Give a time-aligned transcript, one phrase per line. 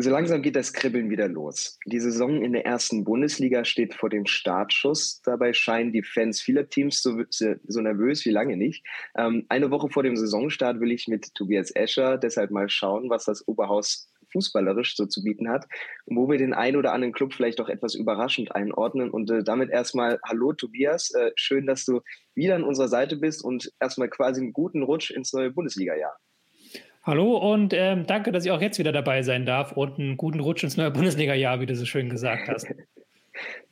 [0.00, 1.76] So langsam geht das Kribbeln wieder los.
[1.84, 5.20] Die Saison in der ersten Bundesliga steht vor dem Startschuss.
[5.24, 8.86] Dabei scheinen die Fans vieler Teams so, so nervös wie lange nicht.
[9.16, 13.24] Ähm, eine Woche vor dem Saisonstart will ich mit Tobias Escher deshalb mal schauen, was
[13.24, 15.66] das Oberhaus fußballerisch so zu bieten hat
[16.06, 19.10] wo wir den einen oder anderen Club vielleicht auch etwas überraschend einordnen.
[19.10, 22.02] Und äh, damit erstmal Hallo Tobias, äh, schön, dass du
[22.36, 26.16] wieder an unserer Seite bist und erstmal quasi einen guten Rutsch ins neue Bundesliga-Jahr.
[27.08, 30.40] Hallo und ähm, danke, dass ich auch jetzt wieder dabei sein darf und einen guten
[30.40, 32.66] Rutsch ins neue Bundesliga-Jahr, wie du so schön gesagt hast.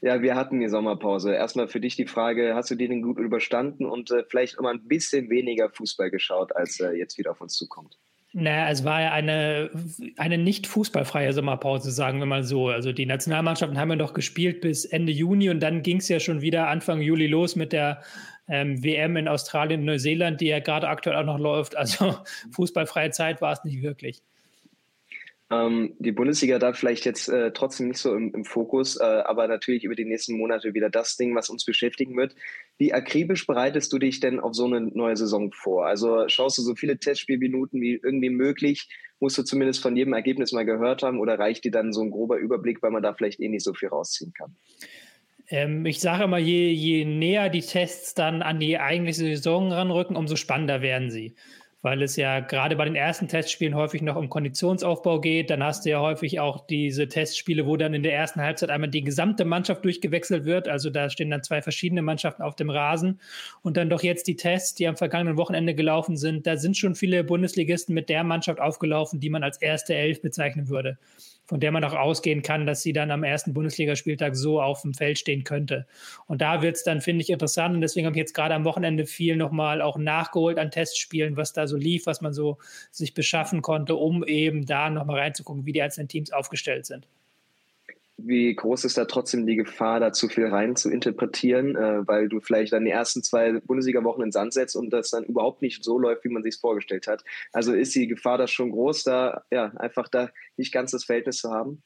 [0.00, 1.34] Ja, wir hatten die Sommerpause.
[1.34, 4.70] Erstmal für dich die Frage, hast du die denn gut überstanden und äh, vielleicht immer
[4.70, 7.98] ein bisschen weniger Fußball geschaut, als äh, jetzt wieder auf uns zukommt?
[8.32, 9.70] Naja, es war ja eine,
[10.18, 12.68] eine nicht fußballfreie Sommerpause, sagen wir mal so.
[12.68, 16.20] Also die Nationalmannschaften haben ja doch gespielt bis Ende Juni und dann ging es ja
[16.20, 18.02] schon wieder Anfang Juli los mit der
[18.48, 21.77] ähm, WM in Australien und Neuseeland, die ja gerade aktuell auch noch läuft.
[21.77, 22.16] Also
[22.52, 24.23] fußballfreie Zeit war es nicht wirklich.
[25.48, 29.46] Ähm, die Bundesliga da vielleicht jetzt äh, trotzdem nicht so im, im Fokus, äh, aber
[29.46, 32.35] natürlich über die nächsten Monate wieder das Ding, was uns beschäftigen wird.
[32.79, 35.87] Wie akribisch bereitest du dich denn auf so eine neue Saison vor?
[35.87, 38.88] Also schaust du so viele Testspielminuten wie irgendwie möglich?
[39.20, 42.10] Musst du zumindest von jedem Ergebnis mal gehört haben oder reicht dir dann so ein
[42.10, 44.57] grober Überblick, weil man da vielleicht eh nicht so viel rausziehen kann?
[45.48, 50.16] Ähm, ich sage immer, je, je näher die Tests dann an die eigentliche Saison ranrücken,
[50.16, 51.34] umso spannender werden sie
[51.86, 55.50] weil es ja gerade bei den ersten Testspielen häufig noch um Konditionsaufbau geht.
[55.50, 58.90] Dann hast du ja häufig auch diese Testspiele, wo dann in der ersten Halbzeit einmal
[58.90, 60.66] die gesamte Mannschaft durchgewechselt wird.
[60.66, 63.20] Also da stehen dann zwei verschiedene Mannschaften auf dem Rasen.
[63.62, 66.44] Und dann doch jetzt die Tests, die am vergangenen Wochenende gelaufen sind.
[66.48, 70.69] Da sind schon viele Bundesligisten mit der Mannschaft aufgelaufen, die man als erste Elf bezeichnen
[70.69, 70.98] würde
[71.47, 74.94] von der man auch ausgehen kann, dass sie dann am ersten Bundesligaspieltag so auf dem
[74.94, 75.86] Feld stehen könnte.
[76.26, 77.75] Und da wird es dann, finde ich, interessant.
[77.75, 81.52] Und deswegen habe ich jetzt gerade am Wochenende viel nochmal auch nachgeholt an Testspielen, was
[81.52, 82.58] da so lief, was man so
[82.91, 87.06] sich beschaffen konnte, um eben da nochmal reinzugucken, wie die einzelnen Teams aufgestellt sind
[88.19, 92.28] wie groß ist da trotzdem die Gefahr, da zu viel rein zu interpretieren, äh, weil
[92.28, 95.84] du vielleicht dann die ersten zwei Bundesliga-Wochen in Sand setzt und das dann überhaupt nicht
[95.84, 97.24] so läuft, wie man sich vorgestellt hat.
[97.52, 101.38] Also ist die Gefahr da schon groß, da ja einfach da nicht ganz das Verhältnis
[101.38, 101.82] zu haben?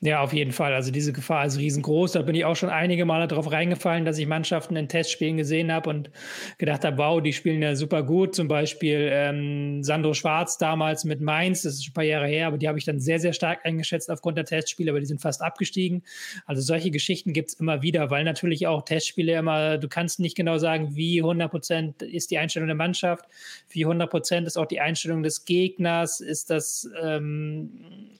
[0.00, 0.74] Ja, auf jeden Fall.
[0.74, 2.12] Also diese Gefahr ist riesengroß.
[2.12, 5.72] Da bin ich auch schon einige Male darauf reingefallen, dass ich Mannschaften in Testspielen gesehen
[5.72, 6.10] habe und
[6.58, 8.34] gedacht habe, wow, die spielen ja super gut.
[8.34, 12.48] Zum Beispiel ähm, Sandro Schwarz damals mit Mainz, das ist schon ein paar Jahre her,
[12.48, 15.22] aber die habe ich dann sehr, sehr stark eingeschätzt aufgrund der Testspiele, aber die sind
[15.22, 16.02] fast abgestiegen.
[16.44, 20.36] Also solche Geschichten gibt es immer wieder, weil natürlich auch Testspiele immer, du kannst nicht
[20.36, 23.24] genau sagen, wie 100 Prozent ist die Einstellung der Mannschaft,
[23.70, 27.70] wie 100 Prozent ist auch die Einstellung des Gegners, ist das, ähm,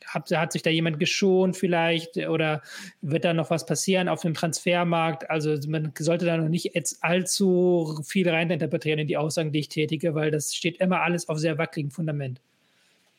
[0.06, 2.62] hat, hat sich da jemand geschont vielleicht vielleicht oder
[3.02, 5.28] wird da noch was passieren auf dem Transfermarkt?
[5.28, 9.68] Also man sollte da noch nicht jetzt allzu viel reininterpretieren in die Aussagen, die ich
[9.68, 12.40] tätige, weil das steht immer alles auf sehr wackeligen Fundament.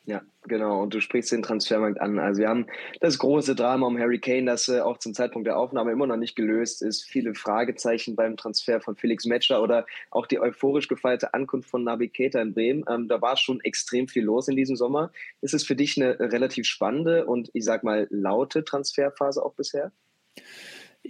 [0.06, 0.82] Ja, genau.
[0.82, 2.20] Und du sprichst den Transfermarkt an.
[2.20, 2.66] Also wir haben
[3.00, 6.16] das große Drama um Harry Kane, das äh, auch zum Zeitpunkt der Aufnahme immer noch
[6.16, 7.02] nicht gelöst ist.
[7.02, 12.08] Viele Fragezeichen beim Transfer von Felix Metscher oder auch die euphorisch gefeierte Ankunft von Nabi
[12.08, 12.84] Keita in Bremen.
[12.88, 15.10] Ähm, da war schon extrem viel los in diesem Sommer.
[15.40, 19.90] Ist es für dich eine relativ spannende und ich sag mal laute Transferphase auch bisher?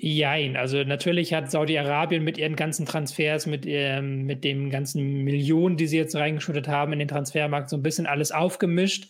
[0.00, 5.76] Jein, also natürlich hat Saudi-Arabien mit ihren ganzen Transfers, mit, ähm, mit den ganzen Millionen,
[5.76, 9.08] die sie jetzt reingeschüttet haben in den Transfermarkt, so ein bisschen alles aufgemischt.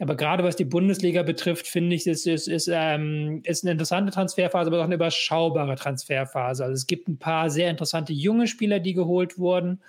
[0.00, 4.12] Aber gerade was die Bundesliga betrifft, finde ich, ist, ist, ist, ähm, ist eine interessante
[4.12, 6.64] Transferphase, aber auch eine überschaubare Transferphase.
[6.64, 9.80] Also es gibt ein paar sehr interessante junge Spieler, die geholt wurden.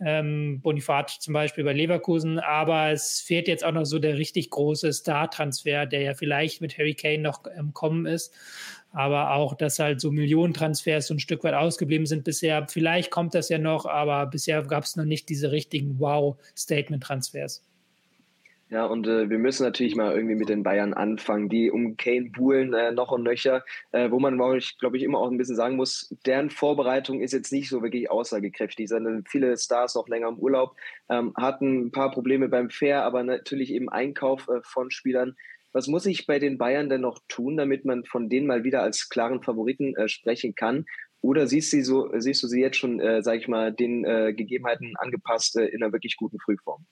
[0.00, 4.48] Ähm, Bonifat zum Beispiel bei Leverkusen, aber es fehlt jetzt auch noch so der richtig
[4.50, 8.32] große Star-Transfer, der ja vielleicht mit Harry Kane noch im Kommen ist
[8.92, 12.66] aber auch, dass halt so Millionentransfers so ein Stück weit ausgeblieben sind bisher.
[12.68, 17.62] Vielleicht kommt das ja noch, aber bisher gab es noch nicht diese richtigen Wow-Statement-Transfers.
[18.70, 22.28] Ja, und äh, wir müssen natürlich mal irgendwie mit den Bayern anfangen, die um Kane
[22.28, 25.76] buhlen äh, noch und nöcher, äh, wo man, glaube ich, immer auch ein bisschen sagen
[25.76, 30.38] muss, deren Vorbereitung ist jetzt nicht so wirklich aussagekräftig, sondern viele Stars noch länger im
[30.38, 30.76] Urlaub,
[31.08, 35.34] ähm, hatten ein paar Probleme beim Fair, aber natürlich eben Einkauf äh, von Spielern
[35.78, 38.82] was muss ich bei den Bayern denn noch tun, damit man von denen mal wieder
[38.82, 40.86] als klaren Favoriten äh, sprechen kann?
[41.20, 44.34] Oder siehst du, so, siehst du sie jetzt schon, äh, sage ich mal, den äh,
[44.34, 46.84] Gegebenheiten angepasst äh, in einer wirklich guten Frühform?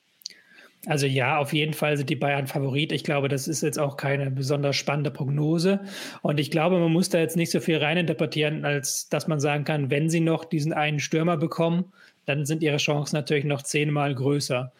[0.85, 2.93] Also ja, auf jeden Fall sind die Bayern Favorit.
[2.93, 5.81] Ich glaube, das ist jetzt auch keine besonders spannende Prognose.
[6.21, 9.65] Und ich glaube, man muss da jetzt nicht so viel reininterpretieren, als dass man sagen
[9.65, 11.91] kann, wenn sie noch diesen einen Stürmer bekommen,
[12.27, 14.73] dann sind ihre Chancen natürlich noch zehnmal größer.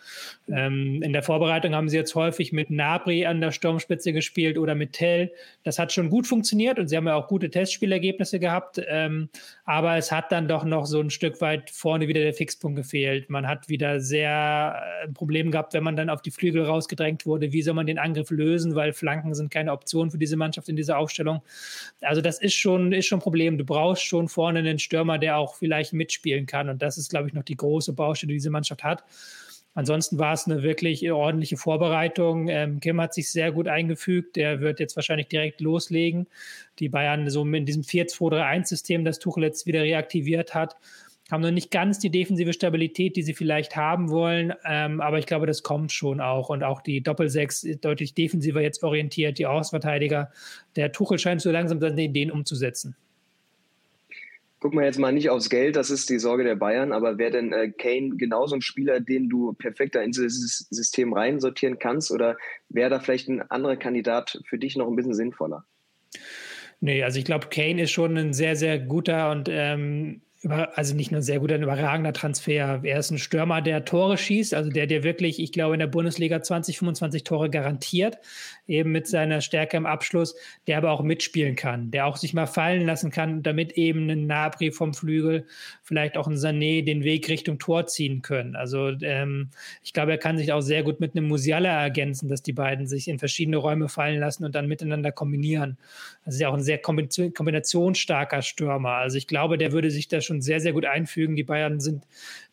[0.49, 4.75] Ähm, in der Vorbereitung haben sie jetzt häufig mit Nabri an der Sturmspitze gespielt oder
[4.75, 5.31] mit Tell.
[5.63, 8.81] Das hat schon gut funktioniert und sie haben ja auch gute Testspielergebnisse gehabt.
[8.89, 9.29] Ähm,
[9.63, 13.29] aber es hat dann doch noch so ein Stück weit vorne wieder der Fixpunkt gefehlt.
[13.29, 17.53] Man hat wieder sehr äh, Probleme gehabt, wenn man dann auf die Flügel rausgedrängt wurde.
[17.53, 18.75] Wie soll man den Angriff lösen?
[18.75, 21.41] Weil Flanken sind keine Option für diese Mannschaft in dieser Aufstellung.
[22.01, 23.57] Also das ist schon, ist schon ein Problem.
[23.57, 26.67] Du brauchst schon vorne einen Stürmer, der auch vielleicht mitspielen kann.
[26.67, 29.03] Und das ist, glaube ich, noch die große Baustelle, die diese Mannschaft hat.
[29.77, 32.47] Ansonsten war es eine wirklich ordentliche Vorbereitung.
[32.47, 34.35] Ähm, Kim hat sich sehr gut eingefügt.
[34.35, 36.25] Der wird jetzt wahrscheinlich direkt loslegen.
[36.79, 40.77] Die Bayern so in diesem 4-2-3-1-System, das Tuchel jetzt wieder reaktiviert hat,
[41.29, 44.51] haben noch nicht ganz die defensive Stabilität, die sie vielleicht haben wollen.
[44.65, 46.49] Ähm, aber ich glaube, das kommt schon auch.
[46.49, 50.31] Und auch die Doppelsechs ist deutlich defensiver jetzt orientiert, die Außenverteidiger.
[50.75, 52.95] Der Tuchel scheint so langsam seine Ideen umzusetzen
[54.59, 57.31] gucken wir jetzt mal nicht aufs Geld, das ist die Sorge der Bayern, aber wäre
[57.31, 62.37] denn äh, Kane genauso ein Spieler, den du perfekter in dieses System reinsortieren kannst oder
[62.69, 65.65] wäre da vielleicht ein anderer Kandidat für dich noch ein bisschen sinnvoller?
[66.79, 71.11] Nee, also ich glaube, Kane ist schon ein sehr, sehr guter und ähm, also nicht
[71.11, 72.81] nur sehr guter, ein überragender Transfer.
[72.83, 75.87] Er ist ein Stürmer, der Tore schießt, also der dir wirklich, ich glaube, in der
[75.87, 78.19] Bundesliga 20, 25 Tore garantiert,
[78.67, 80.35] eben mit seiner Stärke im Abschluss,
[80.67, 84.27] der aber auch mitspielen kann, der auch sich mal fallen lassen kann, damit eben ein
[84.27, 85.45] Nabri vom Flügel,
[85.83, 88.55] vielleicht auch ein Sané den Weg Richtung Tor ziehen können.
[88.55, 89.49] Also ähm,
[89.83, 92.87] ich glaube, er kann sich auch sehr gut mit einem Musiala ergänzen, dass die beiden
[92.87, 95.77] sich in verschiedene Räume fallen lassen und dann miteinander kombinieren.
[96.25, 98.95] Also ist ja auch ein sehr kombinationsstarker Stürmer.
[98.95, 101.35] Also ich glaube, der würde sich da schon sehr, sehr gut einfügen.
[101.35, 102.03] Die Bayern sind,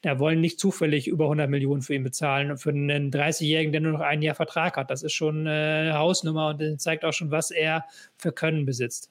[0.02, 2.52] da wollen nicht zufällig über 100 Millionen für ihn bezahlen.
[2.52, 5.98] Und für einen 30-Jährigen, der nur noch ein Jahr Vertrag hat, das ist schon eine
[6.04, 7.84] Hausnummer und zeigt auch schon, was er
[8.18, 9.10] für Können besitzt.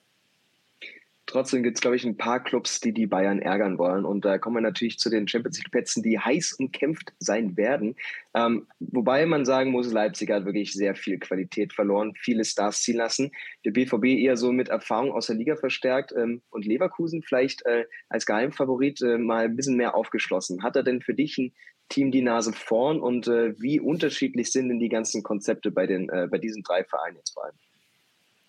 [1.26, 4.04] Trotzdem gibt es, glaube ich, ein paar Clubs, die die Bayern ärgern wollen.
[4.04, 7.96] Und da kommen wir natürlich zu den Champions League-Plätzen, die heiß umkämpft sein werden.
[8.34, 12.98] Ähm, wobei man sagen muss, Leipzig hat wirklich sehr viel Qualität verloren, viele Stars ziehen
[12.98, 13.30] lassen.
[13.64, 17.86] Der BVB eher so mit Erfahrung aus der Liga verstärkt ähm, und Leverkusen vielleicht äh,
[18.10, 20.62] als Geheimfavorit äh, mal ein bisschen mehr aufgeschlossen.
[20.62, 21.54] Hat er denn für dich ein
[21.88, 26.08] Team die Nase vorn und äh, wie unterschiedlich sind denn die ganzen Konzepte bei, den,
[26.08, 27.54] äh, bei diesen drei Vereinen jetzt vor allem?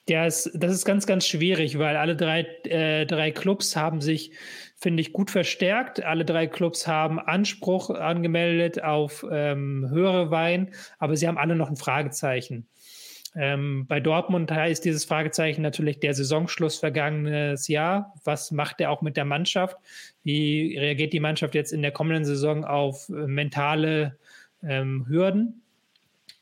[0.07, 4.31] Ja, es, das ist ganz, ganz schwierig, weil alle drei, äh, drei Clubs haben sich,
[4.77, 6.03] finde ich, gut verstärkt.
[6.03, 11.69] Alle drei Clubs haben Anspruch angemeldet auf ähm, höhere Wein, aber sie haben alle noch
[11.69, 12.67] ein Fragezeichen.
[13.35, 18.13] Ähm, bei Dortmund ist dieses Fragezeichen natürlich der Saisonschluss vergangenes Jahr.
[18.23, 19.75] Was macht er auch mit der Mannschaft?
[20.25, 24.18] Wie reagiert die Mannschaft jetzt in der kommenden Saison auf äh, mentale
[24.63, 25.62] ähm, Hürden?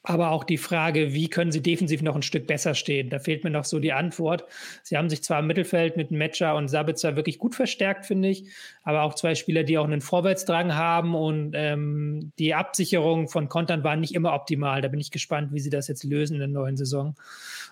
[0.06, 3.10] Aber auch die Frage, wie können sie defensiv noch ein Stück besser stehen?
[3.10, 4.46] Da fehlt mir noch so die Antwort.
[4.84, 8.46] Sie haben sich zwar im Mittelfeld mit Metscher und Sabitzer wirklich gut verstärkt, finde ich,
[8.84, 13.86] aber auch zwei Spieler, die auch einen Vorwärtsdrang haben und ähm, die Absicherung von Kontern
[13.86, 14.82] war nicht immer optimal.
[14.82, 17.16] Da bin ich gespannt, wie sie das jetzt lösen in der neuen Saison.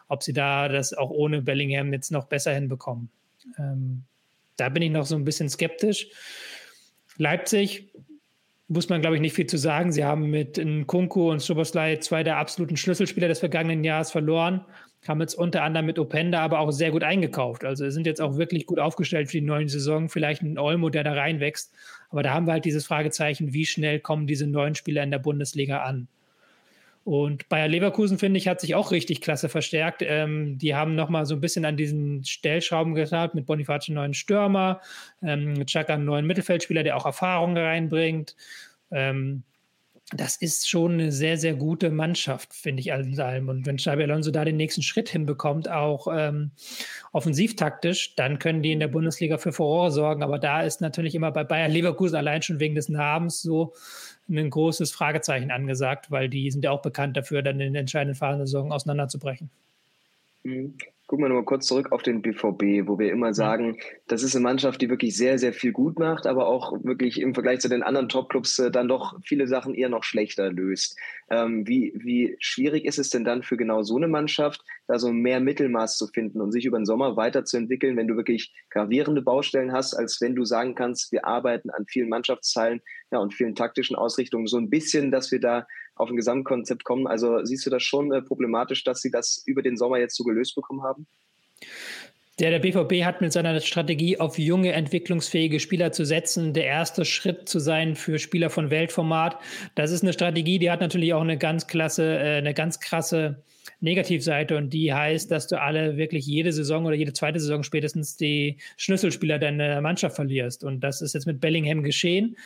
[0.07, 3.09] Ob sie da das auch ohne Bellingham jetzt noch besser hinbekommen.
[3.57, 4.03] Ähm,
[4.61, 6.07] da bin ich noch so ein bisschen skeptisch.
[7.17, 7.91] Leipzig,
[8.67, 9.91] muss man, glaube ich, nicht viel zu sagen.
[9.91, 14.63] Sie haben mit Nkunku und Soboslai zwei der absoluten Schlüsselspieler des vergangenen Jahres verloren,
[15.07, 17.65] haben jetzt unter anderem mit Openda aber auch sehr gut eingekauft.
[17.65, 20.09] Also sind jetzt auch wirklich gut aufgestellt für die neuen Saison.
[20.09, 21.73] Vielleicht ein Olmo, der da reinwächst.
[22.11, 25.17] Aber da haben wir halt dieses Fragezeichen, wie schnell kommen diese neuen Spieler in der
[25.17, 26.07] Bundesliga an?
[27.03, 30.03] Und Bayer Leverkusen, finde ich, hat sich auch richtig klasse verstärkt.
[30.05, 34.13] Ähm, die haben nochmal so ein bisschen an diesen Stellschrauben getan, mit Boniface einen neuen
[34.13, 34.81] Stürmer,
[35.23, 38.35] ähm, mit Chaka einen neuen Mittelfeldspieler, der auch Erfahrung reinbringt.
[38.91, 39.43] Ähm,
[40.13, 43.49] das ist schon eine sehr, sehr gute Mannschaft, finde ich alles in allem.
[43.49, 46.51] Und wenn Xabi Alonso da den nächsten Schritt hinbekommt, auch ähm,
[47.13, 50.21] offensivtaktisch, dann können die in der Bundesliga für Furore sorgen.
[50.21, 53.73] Aber da ist natürlich immer bei Bayer Leverkusen allein schon wegen des Namens so
[54.39, 58.15] ein großes Fragezeichen angesagt, weil die sind ja auch bekannt dafür, dann in den entscheidenden
[58.15, 59.49] Phasen der Saison auseinanderzubrechen.
[60.43, 60.77] Mhm.
[61.11, 63.77] Gucken wir nochmal kurz zurück auf den BVB, wo wir immer sagen,
[64.07, 67.33] das ist eine Mannschaft, die wirklich sehr, sehr viel gut macht, aber auch wirklich im
[67.33, 70.97] Vergleich zu den anderen Topclubs äh, dann doch viele Sachen eher noch schlechter löst.
[71.29, 75.11] Ähm, wie, wie schwierig ist es denn dann für genau so eine Mannschaft, da so
[75.11, 79.73] mehr Mittelmaß zu finden und sich über den Sommer weiterzuentwickeln, wenn du wirklich gravierende Baustellen
[79.73, 82.79] hast, als wenn du sagen kannst, wir arbeiten an vielen Mannschaftsteilen
[83.11, 87.07] ja, und vielen taktischen Ausrichtungen so ein bisschen, dass wir da auf ein Gesamtkonzept kommen.
[87.07, 90.23] Also siehst du das schon äh, problematisch, dass sie das über den Sommer jetzt so
[90.23, 91.07] gelöst bekommen haben?
[92.39, 97.05] Der, der BVB hat mit seiner Strategie auf junge, entwicklungsfähige Spieler zu setzen, der erste
[97.05, 99.37] Schritt zu sein für Spieler von Weltformat.
[99.75, 103.43] Das ist eine Strategie, die hat natürlich auch eine ganz klasse, äh, eine ganz krasse
[103.81, 108.15] Negativseite und die heißt, dass du alle wirklich jede Saison oder jede zweite Saison spätestens
[108.15, 110.63] die Schlüsselspieler deiner Mannschaft verlierst.
[110.63, 112.37] Und das ist jetzt mit Bellingham geschehen.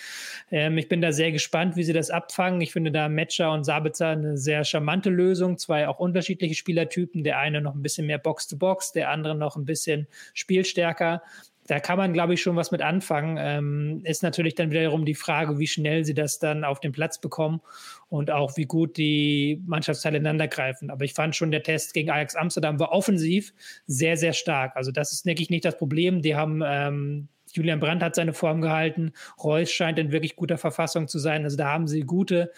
[0.49, 2.61] Ähm, ich bin da sehr gespannt, wie sie das abfangen.
[2.61, 5.57] Ich finde da Metscher und Sabitzer eine sehr charmante Lösung.
[5.57, 7.23] Zwei auch unterschiedliche Spielertypen.
[7.23, 11.21] Der eine noch ein bisschen mehr Box-to-Box, -Box, der andere noch ein bisschen spielstärker
[11.67, 13.37] da kann man, glaube ich, schon was mit anfangen.
[13.39, 17.19] Ähm, ist natürlich dann wiederum die Frage, wie schnell sie das dann auf den Platz
[17.19, 17.61] bekommen
[18.07, 20.91] und auch wie gut die Mannschaftsteile ineinander greifen.
[20.91, 23.53] Aber ich fand schon, der Test gegen Ajax Amsterdam war offensiv
[23.87, 24.75] sehr, sehr stark.
[24.75, 26.21] Also das ist, denke ich, nicht das Problem.
[26.21, 29.13] Die haben ähm, Julian Brandt hat seine Form gehalten.
[29.43, 31.45] Reus scheint in wirklich guter Verfassung zu sein.
[31.45, 32.51] Also da haben sie gute,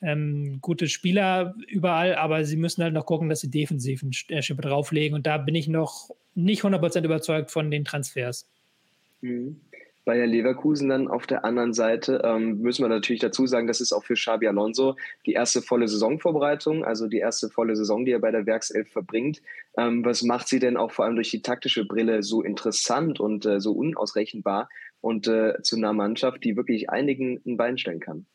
[0.00, 4.62] ähm, gute Spieler überall, aber sie müssen halt noch gucken, dass sie defensiv ein Schippe
[4.62, 5.14] drauflegen.
[5.14, 8.48] Und da bin ich noch nicht 100% überzeugt von den Transfers.
[9.20, 9.60] Mhm.
[10.04, 13.92] Bayer Leverkusen dann auf der anderen Seite ähm, müssen wir natürlich dazu sagen, das ist
[13.92, 18.18] auch für Xabi Alonso die erste volle Saisonvorbereitung, also die erste volle Saison, die er
[18.18, 19.40] bei der Werkself verbringt.
[19.78, 23.46] Ähm, was macht sie denn auch vor allem durch die taktische Brille so interessant und
[23.46, 24.68] äh, so unausrechenbar
[25.00, 28.26] und äh, zu einer Mannschaft, die wirklich einigen ein Bein stellen kann?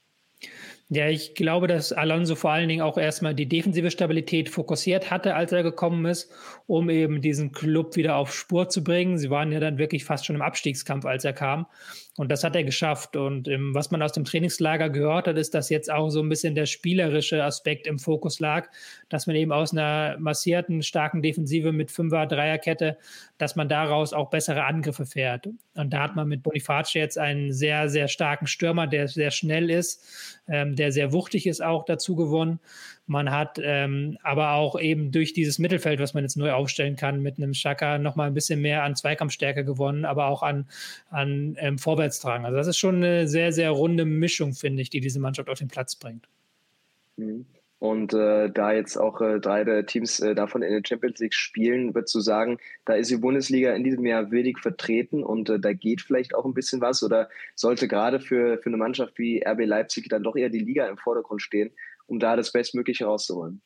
[0.91, 5.35] Ja, ich glaube, dass Alonso vor allen Dingen auch erstmal die defensive Stabilität fokussiert hatte,
[5.35, 6.31] als er gekommen ist,
[6.65, 9.19] um eben diesen Club wieder auf Spur zu bringen.
[9.19, 11.67] Sie waren ja dann wirklich fast schon im Abstiegskampf, als er kam.
[12.19, 13.15] Und das hat er geschafft.
[13.15, 16.27] Und ähm, was man aus dem Trainingslager gehört hat, ist, dass jetzt auch so ein
[16.27, 18.67] bisschen der spielerische Aspekt im Fokus lag,
[19.07, 22.97] dass man eben aus einer massierten, starken Defensive mit Fünfer-, Dreierkette,
[23.37, 25.47] dass man daraus auch bessere Angriffe fährt.
[25.75, 29.69] Und da hat man mit Boniface jetzt einen sehr, sehr starken Stürmer, der sehr schnell
[29.69, 30.03] ist,
[30.49, 32.59] ähm, der sehr wuchtig ist, auch dazu gewonnen.
[33.09, 37.23] Man hat ähm, aber auch eben durch dieses Mittelfeld, was man jetzt neu aufstellen kann,
[37.23, 40.67] mit einem Schaka nochmal ein bisschen mehr an Zweikampfstärke gewonnen, aber auch an,
[41.09, 41.79] an ähm,
[42.17, 42.45] Vorwärtstragen.
[42.45, 45.59] Also das ist schon eine sehr, sehr runde Mischung, finde ich, die diese Mannschaft auf
[45.59, 46.27] den Platz bringt.
[47.17, 47.45] Mhm.
[47.79, 51.33] Und äh, da jetzt auch äh, drei der Teams äh, davon in der Champions League
[51.33, 55.61] spielen, würdest du sagen, da ist die Bundesliga in diesem Jahr wenig vertreten und äh,
[55.61, 59.41] da geht vielleicht auch ein bisschen was oder sollte gerade für, für eine Mannschaft wie
[59.45, 61.71] RB Leipzig dann doch eher die Liga im Vordergrund stehen
[62.09, 63.61] um da das Bestmögliche rauszuholen.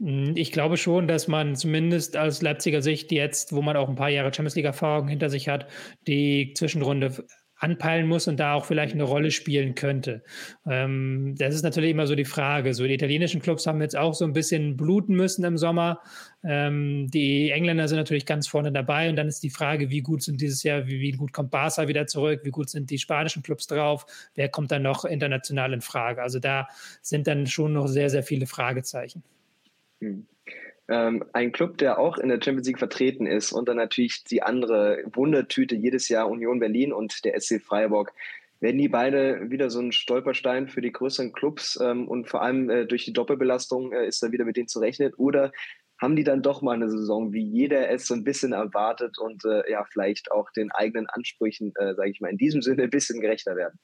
[0.00, 3.94] Hm, ich glaube schon, dass man zumindest aus Leipziger Sicht jetzt, wo man auch ein
[3.94, 5.68] paar Jahre Champions League-Erfahrung hinter sich hat,
[6.06, 7.24] die Zwischenrunde
[7.56, 10.22] anpeilen muss und da auch vielleicht eine Rolle spielen könnte.
[10.66, 12.74] Ähm, das ist natürlich immer so die Frage.
[12.74, 16.00] So die italienischen Clubs haben jetzt auch so ein bisschen bluten müssen im Sommer.
[16.42, 20.22] Ähm, die Engländer sind natürlich ganz vorne dabei und dann ist die Frage, wie gut
[20.22, 23.42] sind dieses Jahr, wie, wie gut kommt Barca wieder zurück, wie gut sind die spanischen
[23.42, 26.22] Clubs drauf, wer kommt dann noch international in Frage.
[26.22, 26.68] Also da
[27.02, 29.22] sind dann schon noch sehr, sehr viele Fragezeichen.
[30.00, 30.26] Hm.
[30.88, 34.42] Ähm, ein Club, der auch in der Champions League vertreten ist und dann natürlich die
[34.42, 38.12] andere Wundertüte jedes Jahr Union Berlin und der SC Freiburg.
[38.60, 42.70] Werden die beide wieder so ein Stolperstein für die größeren Clubs ähm, und vor allem
[42.70, 45.12] äh, durch die Doppelbelastung äh, ist da wieder mit denen zu rechnen?
[45.14, 45.52] Oder
[46.00, 49.44] haben die dann doch mal eine Saison, wie jeder es so ein bisschen erwartet und
[49.44, 52.90] äh, ja, vielleicht auch den eigenen Ansprüchen, äh, sage ich mal, in diesem Sinne ein
[52.90, 53.78] bisschen gerechter werden?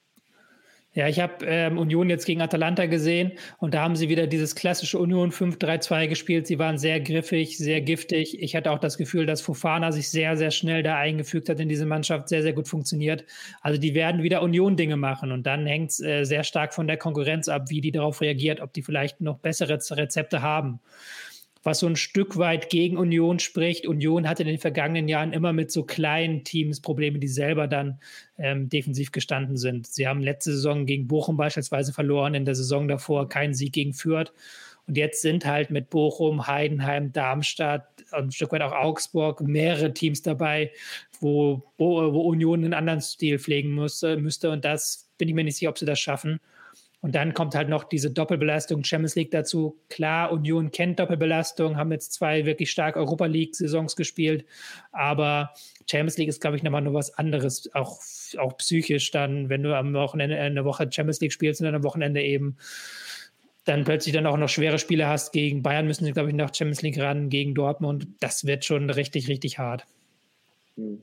[0.93, 4.55] Ja, ich habe ähm, Union jetzt gegen Atalanta gesehen und da haben sie wieder dieses
[4.55, 6.47] klassische Union 5-3-2 gespielt.
[6.47, 8.41] Sie waren sehr griffig, sehr giftig.
[8.41, 11.69] Ich hatte auch das Gefühl, dass Fofana sich sehr, sehr schnell da eingefügt hat in
[11.69, 13.23] diese Mannschaft, sehr, sehr gut funktioniert.
[13.61, 16.97] Also die werden wieder Union-Dinge machen und dann hängt es äh, sehr stark von der
[16.97, 20.81] Konkurrenz ab, wie die darauf reagiert, ob die vielleicht noch bessere Rezepte haben
[21.63, 23.85] was so ein Stück weit gegen Union spricht.
[23.85, 27.99] Union hatte in den vergangenen Jahren immer mit so kleinen Teams Probleme, die selber dann
[28.37, 29.87] ähm, defensiv gestanden sind.
[29.87, 33.93] Sie haben letzte Saison gegen Bochum beispielsweise verloren, in der Saison davor keinen Sieg gegen
[33.93, 34.33] Fürth.
[34.87, 39.93] Und jetzt sind halt mit Bochum, Heidenheim, Darmstadt und ein Stück weit auch Augsburg mehrere
[39.93, 40.71] Teams dabei,
[41.19, 44.49] wo, wo Union einen anderen Stil pflegen muss, müsste.
[44.49, 46.39] Und das bin ich mir nicht sicher, ob sie das schaffen.
[47.01, 49.79] Und dann kommt halt noch diese Doppelbelastung Champions League dazu.
[49.89, 54.45] Klar, Union kennt Doppelbelastung, haben jetzt zwei wirklich stark Europa League-Saisons gespielt,
[54.91, 55.51] aber
[55.89, 57.99] Champions League ist, glaube ich, nochmal nur was anderes, auch,
[58.37, 61.83] auch psychisch dann, wenn du am Wochenende eine Woche Champions League spielst und dann am
[61.83, 62.57] Wochenende eben
[63.65, 65.33] dann plötzlich dann auch noch schwere Spiele hast.
[65.33, 68.07] Gegen Bayern müssen sie, glaube ich, noch Champions League ran, gegen Dortmund.
[68.19, 69.85] Das wird schon richtig, richtig hart.
[70.75, 71.01] Hm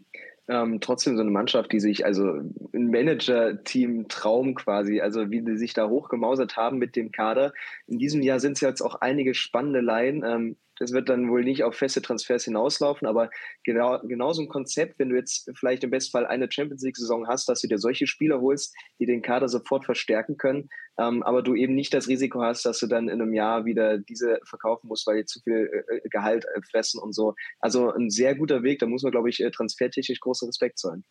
[0.49, 2.41] ähm, trotzdem so eine Mannschaft, die sich, also
[2.73, 7.53] ein Manager-Team-Traum quasi, also wie die sich da hochgemausert haben mit dem Kader.
[7.87, 10.25] In diesem Jahr sind es jetzt auch einige spannende Laien.
[10.25, 13.31] Ähm, das wird dann wohl nicht auf feste Transfers hinauslaufen, aber
[13.65, 17.49] genau, genau so ein Konzept, wenn du jetzt vielleicht im Bestfall eine Champions League-Saison hast,
[17.49, 20.69] dass du dir solche Spieler holst, die den Kader sofort verstärken können,
[20.99, 23.99] ähm, aber du eben nicht das Risiko hast, dass du dann in einem Jahr wieder
[23.99, 27.35] diese verkaufen musst, weil die zu viel äh, äh Gehalt äh, fressen und so.
[27.61, 31.05] Also ein sehr guter Weg, da muss man, glaube ich, äh, transfertechnisch großen Respekt zollen.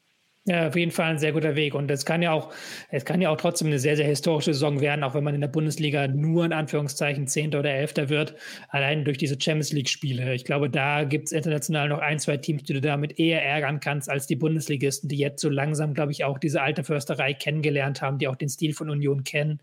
[0.47, 1.75] Ja, auf jeden Fall ein sehr guter Weg.
[1.75, 2.53] Und es kann ja auch,
[2.89, 5.41] es kann ja auch trotzdem eine sehr, sehr historische Saison werden, auch wenn man in
[5.41, 8.33] der Bundesliga nur in Anführungszeichen Zehnter oder Elfter wird,
[8.69, 10.33] allein durch diese Champions League-Spiele.
[10.33, 13.81] Ich glaube, da gibt es international noch ein, zwei Teams, die du damit eher ärgern
[13.81, 18.01] kannst als die Bundesligisten, die jetzt so langsam, glaube ich, auch diese alte Försterei kennengelernt
[18.01, 19.59] haben, die auch den Stil von Union kennen.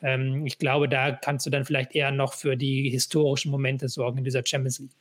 [0.00, 4.16] Ähm, ich glaube, da kannst du dann vielleicht eher noch für die historischen Momente sorgen
[4.16, 4.96] in dieser Champions League.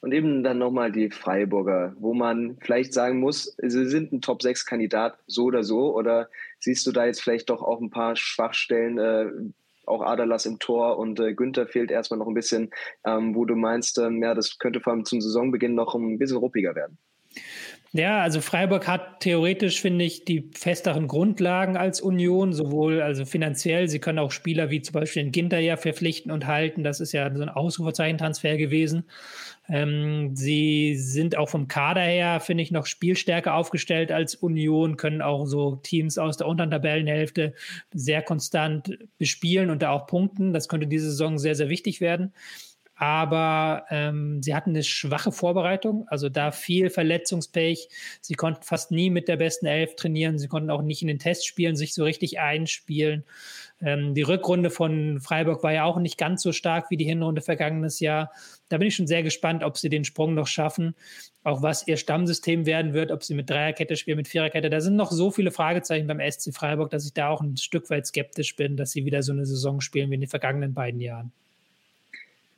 [0.00, 5.18] Und eben dann nochmal die Freiburger, wo man vielleicht sagen muss, sie sind ein Top-6-Kandidat,
[5.26, 5.94] so oder so.
[5.94, 9.26] Oder siehst du da jetzt vielleicht doch auch ein paar Schwachstellen, äh,
[9.86, 12.70] auch Adalas im Tor und äh, Günther fehlt erstmal noch ein bisschen,
[13.04, 16.38] ähm, wo du meinst, ähm, ja, das könnte vor allem zum Saisonbeginn noch ein bisschen
[16.38, 16.96] ruppiger werden.
[17.92, 23.88] Ja, also Freiburg hat theoretisch, finde ich, die festeren Grundlagen als Union, sowohl also finanziell,
[23.88, 26.84] sie können auch Spieler wie zum Beispiel den Ginter ja verpflichten und halten.
[26.84, 29.06] Das ist ja so ein Ausrufezeichen-Transfer gewesen.
[29.68, 35.20] Ähm, sie sind auch vom Kader her, finde ich, noch spielstärker aufgestellt als Union, können
[35.20, 37.54] auch so Teams aus der unteren Tabellenhälfte
[37.92, 40.52] sehr konstant bespielen und da auch punkten.
[40.52, 42.32] Das könnte diese Saison sehr, sehr wichtig werden
[43.00, 47.88] aber ähm, sie hatten eine schwache Vorbereitung, also da viel Verletzungspech.
[48.20, 51.18] Sie konnten fast nie mit der besten Elf trainieren, sie konnten auch nicht in den
[51.18, 53.24] Testspielen sich so richtig einspielen.
[53.80, 57.40] Ähm, die Rückrunde von Freiburg war ja auch nicht ganz so stark wie die Hinrunde
[57.40, 58.32] vergangenes Jahr.
[58.68, 60.94] Da bin ich schon sehr gespannt, ob sie den Sprung noch schaffen,
[61.42, 64.68] auch was ihr Stammsystem werden wird, ob sie mit Dreierkette spielen, mit Viererkette.
[64.68, 67.88] Da sind noch so viele Fragezeichen beim SC Freiburg, dass ich da auch ein Stück
[67.88, 71.00] weit skeptisch bin, dass sie wieder so eine Saison spielen wie in den vergangenen beiden
[71.00, 71.32] Jahren.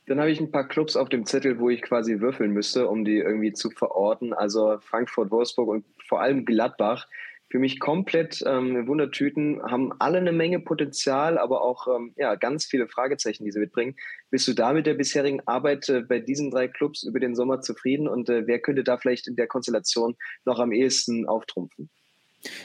[0.05, 3.05] Dann habe ich ein paar Clubs auf dem Zettel, wo ich quasi würfeln müsste, um
[3.05, 4.33] die irgendwie zu verorten.
[4.33, 7.07] Also Frankfurt, Wolfsburg und vor allem Gladbach.
[7.49, 12.65] Für mich komplett ähm, Wundertüten, haben alle eine Menge Potenzial, aber auch ähm, ja, ganz
[12.65, 13.95] viele Fragezeichen, die sie mitbringen.
[14.31, 17.61] Bist du da mit der bisherigen Arbeit äh, bei diesen drei Clubs über den Sommer
[17.61, 21.91] zufrieden und äh, wer könnte da vielleicht in der Konstellation noch am ehesten auftrumpfen?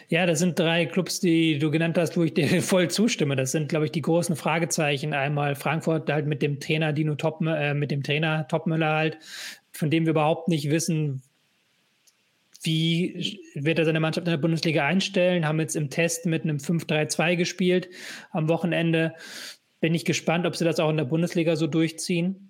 [0.09, 3.37] Ja, das sind drei Clubs, die du genannt hast, wo ich dir voll zustimme.
[3.37, 5.13] Das sind, glaube ich, die großen Fragezeichen.
[5.13, 9.19] Einmal Frankfurt halt mit dem Trainer Dino Top, äh, mit dem Trainer Topmüller halt,
[9.73, 11.23] von dem wir überhaupt nicht wissen,
[12.63, 15.47] wie wird er seine Mannschaft in der Bundesliga einstellen.
[15.47, 17.89] Haben jetzt im Test mit einem 5-3-2 gespielt
[18.33, 19.15] am Wochenende.
[19.81, 22.48] Bin ich gespannt, ob sie das auch in der Bundesliga so durchziehen.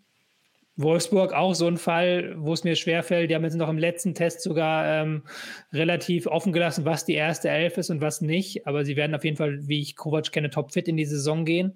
[0.78, 3.30] Wolfsburg auch so ein Fall, wo es mir schwerfällt.
[3.30, 5.24] Die haben jetzt noch im letzten Test sogar ähm,
[5.72, 8.66] relativ offen gelassen, was die erste Elf ist und was nicht.
[8.66, 11.74] Aber sie werden auf jeden Fall, wie ich Kovac kenne, topfit in die Saison gehen.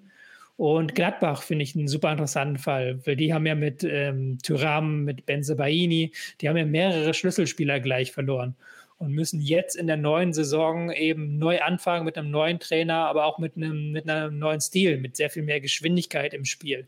[0.55, 5.03] Und Gladbach finde ich einen super interessanten Fall, weil die haben ja mit ähm, Tyram,
[5.03, 8.55] mit Benzebaini, die haben ja mehrere Schlüsselspieler gleich verloren
[8.97, 13.25] und müssen jetzt in der neuen Saison eben neu anfangen mit einem neuen Trainer, aber
[13.25, 16.87] auch mit einem, mit einem neuen Stil, mit sehr viel mehr Geschwindigkeit im Spiel.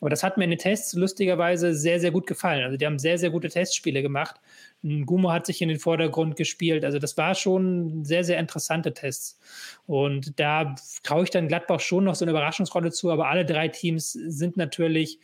[0.00, 2.64] Aber das hat mir in den Tests lustigerweise sehr, sehr gut gefallen.
[2.64, 4.36] Also die haben sehr, sehr gute Testspiele gemacht.
[4.82, 6.86] Gumo hat sich in den Vordergrund gespielt.
[6.86, 9.38] Also das war schon sehr, sehr interessante Tests.
[9.86, 13.10] Und da traue ich dann Gladbach schon noch so eine Überraschungsrolle zu.
[13.10, 15.18] Aber alle drei Teams sind natürlich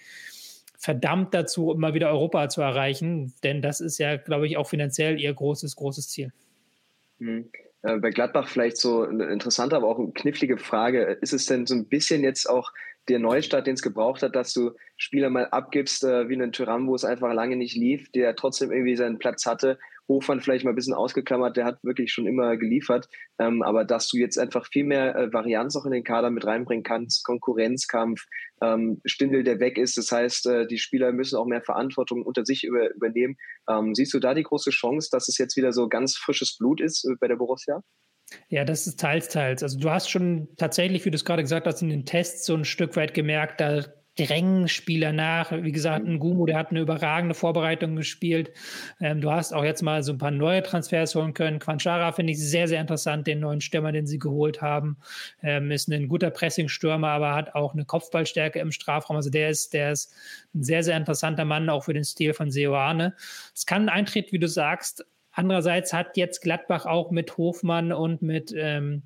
[0.87, 5.21] verdammt dazu, immer wieder Europa zu erreichen, denn das ist ja, glaube ich, auch finanziell
[5.21, 6.33] ihr großes, großes Ziel.
[7.19, 7.51] Mhm.
[7.83, 11.19] Bei Gladbach vielleicht so eine interessante, aber auch eine knifflige Frage.
[11.21, 12.73] Ist es denn so ein bisschen jetzt auch
[13.09, 16.87] der Neustart, den es gebraucht hat, dass du Spieler mal abgibst, äh, wie einen Tyrann,
[16.87, 20.71] wo es einfach lange nicht lief, der trotzdem irgendwie seinen Platz hatte Hofmann vielleicht mal
[20.71, 23.09] ein bisschen ausgeklammert, der hat wirklich schon immer geliefert.
[23.39, 26.47] Ähm, aber dass du jetzt einfach viel mehr äh, Varianz auch in den Kader mit
[26.47, 28.25] reinbringen kannst, Konkurrenzkampf,
[28.63, 29.99] ähm, Stindel, der weg ist.
[29.99, 33.37] Das heißt, äh, die Spieler müssen auch mehr Verantwortung unter sich über, übernehmen.
[33.69, 36.81] Ähm, siehst du da die große Chance, dass es jetzt wieder so ganz frisches Blut
[36.81, 37.83] ist äh, bei der Borussia?
[38.49, 39.63] Ja, das ist teils, teils.
[39.63, 42.55] Also du hast schon tatsächlich, wie du es gerade gesagt hast, in den Tests so
[42.55, 43.85] ein Stück weit gemerkt, da
[44.17, 45.53] drängen Spieler nach.
[45.53, 48.51] Wie gesagt, ein Gumu, der hat eine überragende Vorbereitung gespielt.
[49.01, 51.59] Ähm, du hast auch jetzt mal so ein paar neue Transfers holen können.
[51.59, 54.97] Quanchara finde ich sehr, sehr interessant, den neuen Stürmer, den sie geholt haben.
[55.43, 59.17] Ähm, ist ein guter Pressing-Stürmer, aber hat auch eine Kopfballstärke im Strafraum.
[59.17, 60.15] Also der ist, der ist
[60.55, 63.15] ein sehr, sehr interessanter Mann, auch für den Stil von Seoane.
[63.55, 65.05] Es kann ein Eintritt, wie du sagst.
[65.33, 69.03] Andererseits hat jetzt Gladbach auch mit Hofmann und mit ähm,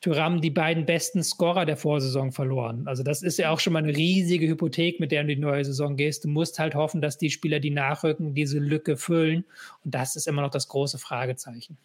[0.00, 2.86] Thuram die beiden besten Scorer der Vorsaison verloren.
[2.86, 5.44] Also das ist ja auch schon mal eine riesige Hypothek, mit der du in die
[5.44, 6.24] neue Saison gehst.
[6.24, 9.44] Du musst halt hoffen, dass die Spieler, die nachrücken, diese Lücke füllen.
[9.84, 11.76] Und das ist immer noch das große Fragezeichen.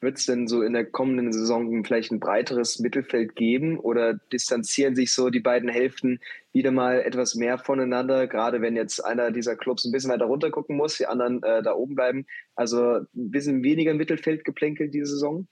[0.00, 4.94] Wird es denn so in der kommenden Saison vielleicht ein breiteres Mittelfeld geben oder distanzieren
[4.94, 6.20] sich so die beiden Hälften
[6.52, 10.52] wieder mal etwas mehr voneinander, gerade wenn jetzt einer dieser Clubs ein bisschen weiter runter
[10.52, 12.26] gucken muss, die anderen äh, da oben bleiben?
[12.54, 15.48] Also ein bisschen weniger Mittelfeld geplänkelt diese Saison?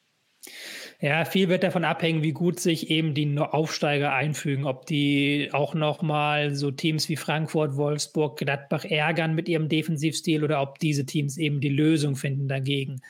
[0.99, 5.75] Ja, viel wird davon abhängen, wie gut sich eben die Aufsteiger einfügen, ob die auch
[5.75, 11.37] nochmal so Teams wie Frankfurt, Wolfsburg, Gladbach ärgern mit ihrem Defensivstil oder ob diese Teams
[11.37, 13.03] eben die Lösung finden dagegen.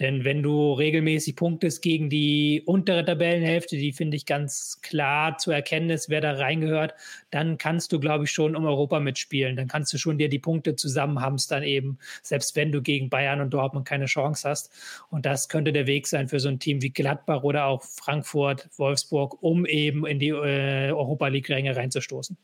[0.00, 5.52] Denn wenn du regelmäßig punktest gegen die untere Tabellenhälfte, die finde ich ganz klar zu
[5.52, 6.94] erkennen ist, wer da reingehört,
[7.30, 9.54] dann kannst du, glaube ich, schon um Europa mitspielen.
[9.54, 13.50] Dann kannst du schon dir die Punkte zusammenhamstern eben, selbst wenn du gegen Bayern und
[13.50, 14.72] Dortmund keine Chance hast.
[15.10, 17.82] Und das könnte der Weg sein für so ein Team wie Gladbach Gladbach oder auch
[17.82, 22.36] Frankfurt, Wolfsburg, um eben in die äh, Europa League-Ränge reinzustoßen.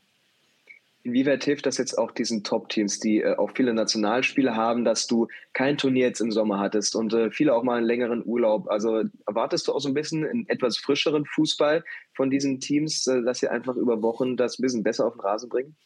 [1.02, 5.28] Inwieweit hilft das jetzt auch diesen Top-Teams, die äh, auch viele Nationalspiele haben, dass du
[5.52, 8.68] kein Turnier jetzt im Sommer hattest und äh, viele auch mal einen längeren Urlaub?
[8.68, 13.22] Also erwartest du auch so ein bisschen einen etwas frischeren Fußball von diesen Teams, äh,
[13.22, 15.76] dass sie einfach über Wochen das ein bisschen besser auf den Rasen bringen?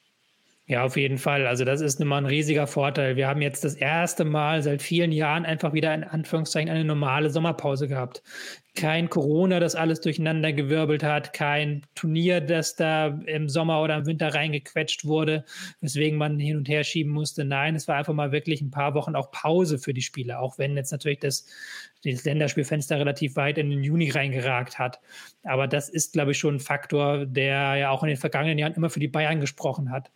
[0.71, 1.47] Ja, auf jeden Fall.
[1.47, 3.17] Also das ist immer ein riesiger Vorteil.
[3.17, 7.31] Wir haben jetzt das erste Mal seit vielen Jahren einfach wieder in Anführungszeichen eine normale
[7.31, 8.23] Sommerpause gehabt.
[8.77, 14.05] Kein Corona, das alles durcheinander gewirbelt hat, kein Turnier, das da im Sommer oder im
[14.05, 15.47] Winter reingequetscht wurde,
[15.81, 17.47] weswegen man hin und her schieben musste.
[17.47, 20.59] Nein, es war einfach mal wirklich ein paar Wochen auch Pause für die Spieler, auch
[20.59, 21.47] wenn jetzt natürlich das,
[22.05, 25.01] das Länderspielfenster relativ weit in den Juni reingeragt hat.
[25.45, 28.75] Aber das ist, glaube ich, schon ein Faktor, der ja auch in den vergangenen Jahren
[28.75, 30.11] immer für die Bayern gesprochen hat.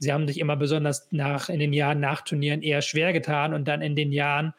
[0.00, 3.68] Sie haben sich immer besonders nach, in den Jahren nach Turnieren eher schwer getan und
[3.68, 4.54] dann in den Jahren,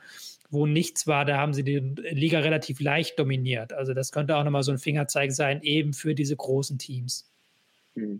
[0.52, 3.74] wo nichts war, da haben sie die Liga relativ leicht dominiert.
[3.74, 7.28] Also das könnte auch nochmal so ein Fingerzeig sein, eben für diese großen Teams.
[7.96, 8.20] Hm.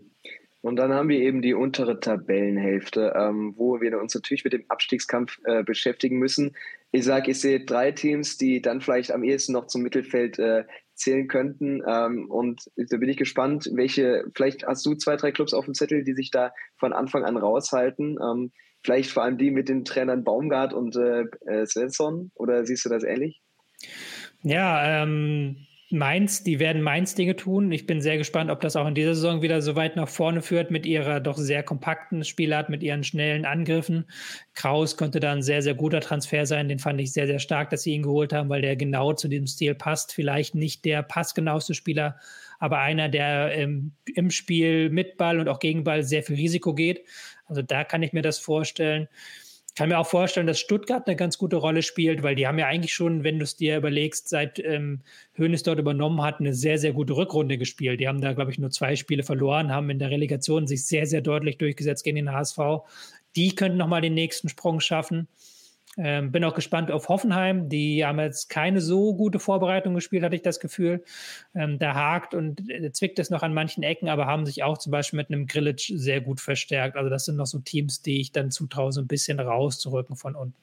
[0.62, 4.64] Und dann haben wir eben die untere Tabellenhälfte, ähm, wo wir uns natürlich mit dem
[4.68, 6.56] Abstiegskampf äh, beschäftigen müssen.
[6.92, 10.64] Ich sage, ich sehe drei Teams, die dann vielleicht am ehesten noch zum Mittelfeld äh,
[11.02, 11.82] zählen könnten.
[11.86, 15.74] Ähm, und da bin ich gespannt, welche, vielleicht hast du zwei, drei Clubs auf dem
[15.74, 18.18] Zettel, die sich da von Anfang an raushalten.
[18.22, 22.84] Ähm, vielleicht vor allem die mit den Trainern Baumgart und äh, äh Svensson, oder siehst
[22.84, 23.42] du das ähnlich?
[24.42, 27.70] Ja, ähm, Mainz, die werden Mainz Dinge tun.
[27.70, 30.42] Ich bin sehr gespannt, ob das auch in dieser Saison wieder so weit nach vorne
[30.42, 34.06] führt mit ihrer doch sehr kompakten Spielart, mit ihren schnellen Angriffen.
[34.54, 36.68] Kraus könnte da ein sehr, sehr guter Transfer sein.
[36.68, 39.28] Den fand ich sehr, sehr stark, dass sie ihn geholt haben, weil der genau zu
[39.28, 40.12] diesem Stil passt.
[40.12, 42.16] Vielleicht nicht der passgenaueste Spieler,
[42.58, 46.74] aber einer, der im, im Spiel mit Ball und auch gegen Ball sehr viel Risiko
[46.74, 47.04] geht.
[47.46, 49.08] Also da kann ich mir das vorstellen
[49.74, 52.66] kann mir auch vorstellen, dass Stuttgart eine ganz gute Rolle spielt, weil die haben ja
[52.66, 55.00] eigentlich schon, wenn du es dir überlegst, seit ähm,
[55.38, 57.98] Hoeneß dort übernommen hat, eine sehr, sehr gute Rückrunde gespielt.
[58.00, 61.06] Die haben da, glaube ich, nur zwei Spiele verloren, haben in der Relegation sich sehr,
[61.06, 62.58] sehr deutlich durchgesetzt gegen den HSV.
[63.34, 65.26] Die könnten nochmal den nächsten Sprung schaffen.
[65.98, 67.68] Ähm, bin auch gespannt auf Hoffenheim.
[67.68, 71.04] Die haben jetzt keine so gute Vorbereitung gespielt, hatte ich das Gefühl.
[71.54, 74.78] Ähm, da hakt und äh, zwickt es noch an manchen Ecken, aber haben sich auch
[74.78, 76.96] zum Beispiel mit einem Grillitsch sehr gut verstärkt.
[76.96, 80.34] Also das sind noch so Teams, die ich dann zutraue, so ein bisschen rauszurücken von
[80.34, 80.54] unten.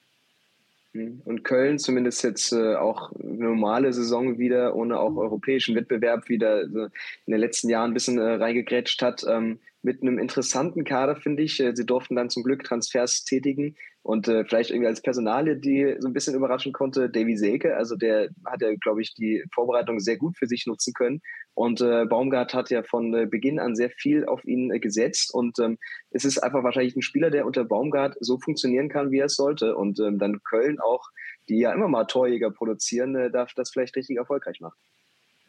[0.94, 1.22] Mhm.
[1.26, 6.62] Und Köln zumindest jetzt äh, auch eine normale Saison wieder, ohne auch europäischen Wettbewerb wieder
[6.62, 6.92] äh, in
[7.28, 9.24] den letzten Jahren ein bisschen äh, reingegrätscht hat.
[9.28, 11.60] Ähm, mit einem interessanten Kader, finde ich.
[11.60, 15.96] Äh, sie durften dann zum Glück Transfers tätigen und äh, vielleicht irgendwie als Personalie, die
[16.00, 17.76] so ein bisschen überraschen konnte, Davy Selke.
[17.76, 21.22] Also der hat ja, glaube ich, die Vorbereitung sehr gut für sich nutzen können.
[21.54, 25.34] Und äh, Baumgart hat ja von äh, Beginn an sehr viel auf ihn äh, gesetzt.
[25.34, 25.78] Und ähm,
[26.12, 29.36] es ist einfach wahrscheinlich ein Spieler, der unter Baumgart so funktionieren kann, wie er es
[29.36, 29.76] sollte.
[29.76, 31.10] Und ähm, dann Köln auch,
[31.50, 34.78] die ja immer mal Torjäger produzieren, äh, darf das vielleicht richtig erfolgreich machen.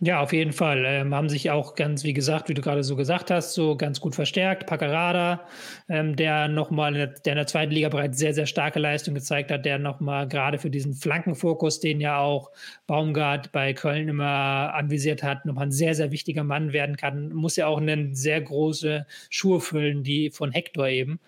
[0.02, 0.84] Ja, auf jeden Fall.
[0.86, 4.00] Ähm, haben sich auch ganz, wie gesagt, wie du gerade so gesagt hast, so ganz
[4.00, 4.66] gut verstärkt.
[4.66, 5.46] Paccarada,
[5.90, 9.66] ähm, der nochmal, der in der zweiten Liga bereits sehr, sehr starke Leistung gezeigt hat,
[9.66, 12.50] der nochmal gerade für diesen Flankenfokus, den ja auch
[12.86, 17.34] Baumgart bei Köln immer anvisiert hat, nochmal ein sehr, sehr wichtiger Mann werden kann.
[17.34, 21.20] Muss ja auch eine sehr große Schuhe füllen, die von Hector eben.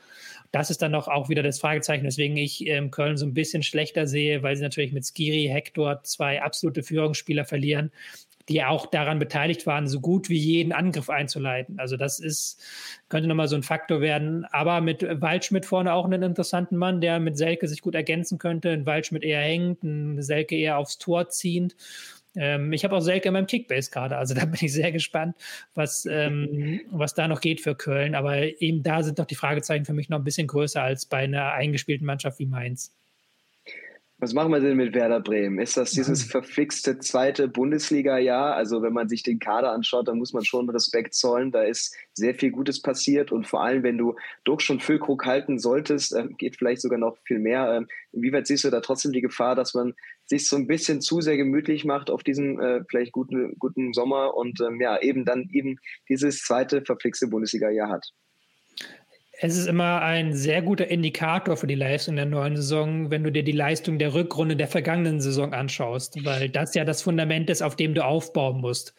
[0.51, 3.63] Das ist dann noch auch wieder das Fragezeichen, weswegen ich ähm, Köln so ein bisschen
[3.63, 7.91] schlechter sehe, weil sie natürlich mit Skiri, Hector zwei absolute Führungsspieler verlieren
[8.49, 11.79] die auch daran beteiligt waren, so gut wie jeden Angriff einzuleiten.
[11.79, 12.61] Also das ist,
[13.09, 14.45] könnte nochmal so ein Faktor werden.
[14.47, 18.71] Aber mit Waldschmidt vorne auch einen interessanten Mann, der mit Selke sich gut ergänzen könnte.
[18.71, 21.77] Ein Waldschmidt eher hängt, ein Selke eher aufs Tor ziehend.
[22.35, 25.37] Ähm, ich habe auch Selke in meinem Kickbase gerade, also da bin ich sehr gespannt,
[25.75, 28.15] was, ähm, was da noch geht für Köln.
[28.15, 31.19] Aber eben da sind doch die Fragezeichen für mich noch ein bisschen größer als bei
[31.19, 32.93] einer eingespielten Mannschaft wie Mainz.
[34.23, 35.59] Was machen wir denn mit Werder Bremen?
[35.59, 38.55] Ist das dieses verflixte zweite Bundesliga-Jahr?
[38.55, 41.51] Also wenn man sich den Kader anschaut, dann muss man schon Respekt zollen.
[41.51, 45.59] Da ist sehr viel Gutes passiert und vor allem, wenn du doch schon Füllkrug halten
[45.59, 47.75] solltest, äh, geht vielleicht sogar noch viel mehr.
[47.75, 49.93] Ähm, inwieweit siehst du da trotzdem die Gefahr, dass man
[50.27, 54.37] sich so ein bisschen zu sehr gemütlich macht auf diesen äh, vielleicht guten, guten Sommer
[54.37, 58.13] und ähm, ja, eben dann eben dieses zweite verflixte Bundesliga-Jahr hat?
[59.45, 63.33] Es ist immer ein sehr guter Indikator für die Leistung der neuen Saison, wenn du
[63.33, 67.61] dir die Leistung der Rückrunde der vergangenen Saison anschaust, weil das ja das Fundament ist,
[67.61, 68.95] auf dem du aufbauen musst.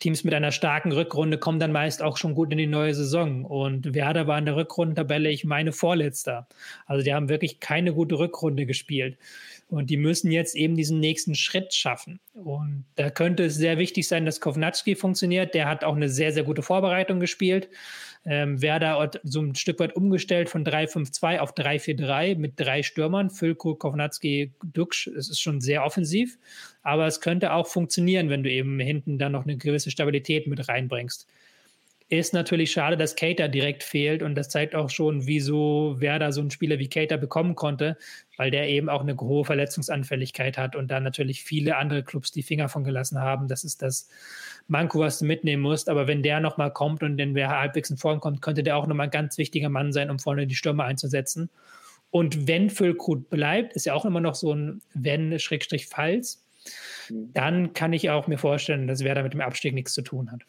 [0.00, 3.44] Teams mit einer starken Rückrunde kommen dann meist auch schon gut in die neue Saison.
[3.44, 6.48] Und Werder war in der Rückrundentabelle, ich meine, vorletzter.
[6.86, 9.16] Also die haben wirklich keine gute Rückrunde gespielt.
[9.68, 12.18] Und die müssen jetzt eben diesen nächsten Schritt schaffen.
[12.32, 15.54] Und da könnte es sehr wichtig sein, dass Kovnatski funktioniert.
[15.54, 17.68] Der hat auch eine sehr, sehr gute Vorbereitung gespielt.
[18.26, 23.30] Ähm, Werder hat so ein Stück weit umgestellt von 3-5-2 auf 3-4-3 mit drei Stürmern,
[23.30, 25.08] Füllkrug, Kovnatski, Duksch.
[25.08, 26.38] Es ist schon sehr offensiv,
[26.82, 30.68] aber es könnte auch funktionieren, wenn du eben hinten dann noch eine gewisse Stabilität mit
[30.68, 31.26] reinbringst.
[32.14, 36.42] Ist natürlich schade, dass Cater direkt fehlt und das zeigt auch schon, wieso Werder so
[36.42, 37.96] einen Spieler wie Cater bekommen konnte,
[38.36, 42.44] weil der eben auch eine hohe Verletzungsanfälligkeit hat und da natürlich viele andere Clubs die
[42.44, 43.48] Finger von gelassen haben.
[43.48, 44.08] Das ist das
[44.68, 45.88] Manko, was du mitnehmen musst.
[45.88, 48.86] Aber wenn der nochmal kommt und den wer halbwegs in Form kommt, könnte der auch
[48.86, 51.50] nochmal ein ganz wichtiger Mann sein, um vorne die Stürme einzusetzen.
[52.12, 56.44] Und wenn Füllkrug bleibt, ist ja auch immer noch so ein Wenn-Falls,
[57.10, 57.32] mhm.
[57.32, 60.42] dann kann ich auch mir vorstellen, dass Werder mit dem Abstieg nichts zu tun hat.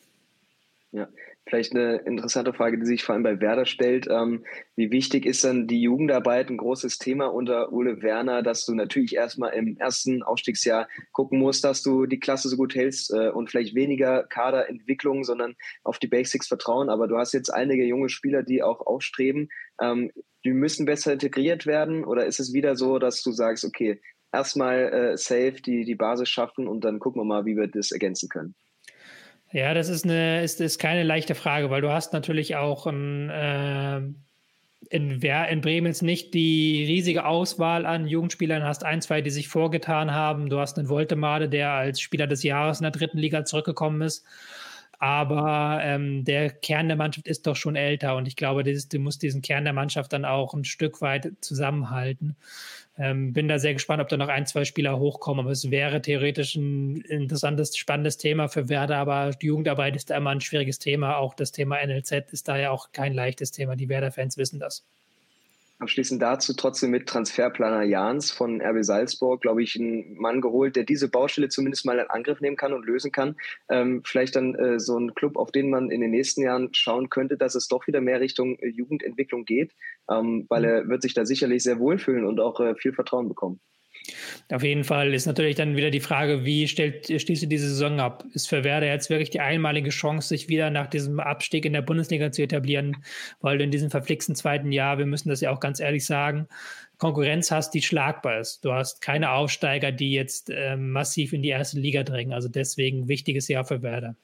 [0.95, 1.10] Ja,
[1.47, 4.08] Vielleicht eine interessante Frage, die sich vor allem bei Werder stellt.
[4.10, 4.43] Ähm,
[4.75, 6.49] wie wichtig ist dann die Jugendarbeit?
[6.49, 11.63] Ein großes Thema unter Ole Werner, dass du natürlich erstmal im ersten Aufstiegsjahr gucken musst,
[11.63, 16.08] dass du die Klasse so gut hältst äh, und vielleicht weniger Kaderentwicklung, sondern auf die
[16.08, 16.89] Basics vertrauen.
[16.89, 19.49] Aber du hast jetzt einige junge Spieler, die auch aufstreben.
[19.79, 20.12] Ähm,
[20.45, 24.93] die müssen besser integriert werden oder ist es wieder so, dass du sagst, okay, erstmal
[24.93, 28.29] äh, safe die, die Basis schaffen und dann gucken wir mal, wie wir das ergänzen
[28.29, 28.55] können?
[29.55, 33.29] Ja, das ist eine ist, ist keine leichte Frage, weil du hast natürlich auch ein,
[33.29, 33.99] äh,
[34.89, 39.47] in, in Bremen jetzt nicht die riesige Auswahl an Jugendspielern, hast ein, zwei, die sich
[39.47, 40.49] vorgetan haben.
[40.49, 44.25] Du hast einen Voltemade, der als Spieler des Jahres in der dritten Liga zurückgekommen ist.
[44.99, 48.99] Aber ähm, der Kern der Mannschaft ist doch schon älter und ich glaube, das, du
[48.99, 52.36] musst diesen Kern der Mannschaft dann auch ein Stück weit zusammenhalten.
[52.97, 55.45] Ähm, bin da sehr gespannt, ob da noch ein, zwei Spieler hochkommen.
[55.45, 58.97] Aber es wäre theoretisch ein interessantes, spannendes Thema für Werder.
[58.97, 61.17] Aber die Jugendarbeit ist da immer ein schwieriges Thema.
[61.17, 63.75] Auch das Thema NLZ ist da ja auch kein leichtes Thema.
[63.75, 64.86] Die Werder-Fans wissen das.
[65.77, 70.85] Abschließend dazu trotzdem mit Transferplaner Jans von RB Salzburg, glaube ich, einen Mann geholt, der
[70.85, 73.35] diese Baustelle zumindest mal in Angriff nehmen kann und lösen kann.
[73.69, 77.09] Ähm, vielleicht dann äh, so ein Club, auf den man in den nächsten Jahren schauen
[77.09, 79.73] könnte, dass es doch wieder mehr Richtung äh, Jugendentwicklung geht,
[80.09, 80.67] ähm, weil mhm.
[80.67, 83.59] er wird sich da sicherlich sehr wohlfühlen und auch äh, viel Vertrauen bekommen.
[84.51, 87.99] Auf jeden Fall ist natürlich dann wieder die Frage, wie stellt, schließt du diese Saison
[87.99, 88.23] ab?
[88.33, 91.81] Ist für Werder jetzt wirklich die einmalige Chance, sich wieder nach diesem Abstieg in der
[91.81, 92.97] Bundesliga zu etablieren,
[93.41, 96.47] weil du in diesem verflixten zweiten Jahr, wir müssen das ja auch ganz ehrlich sagen,
[96.97, 98.63] Konkurrenz hast, die schlagbar ist.
[98.63, 102.33] Du hast keine Aufsteiger, die jetzt äh, massiv in die erste Liga drängen.
[102.33, 104.15] Also deswegen wichtiges Jahr für Werder.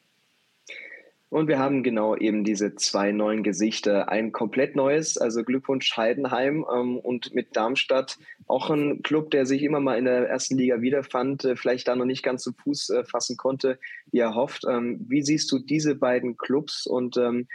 [1.32, 4.10] Und wir haben genau eben diese zwei neuen Gesichter.
[4.10, 8.18] Ein komplett neues, also Glückwunsch Heidenheim ähm, und mit Darmstadt
[8.48, 11.96] auch ein Club, der sich immer mal in der ersten Liga wiederfand, äh, vielleicht da
[11.96, 13.80] noch nicht ganz zu Fuß äh, fassen konnte,
[14.12, 14.66] wie er hofft.
[14.68, 17.48] Ähm, wie siehst du diese beiden Clubs und ähm,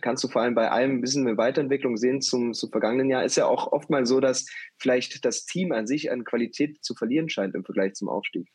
[0.00, 3.24] kannst du vor allem bei allem ein bisschen eine Weiterentwicklung sehen zum, zum vergangenen Jahr?
[3.24, 4.46] Ist ja auch oft mal so, dass
[4.78, 8.48] vielleicht das Team an sich an Qualität zu verlieren scheint im Vergleich zum Aufstieg.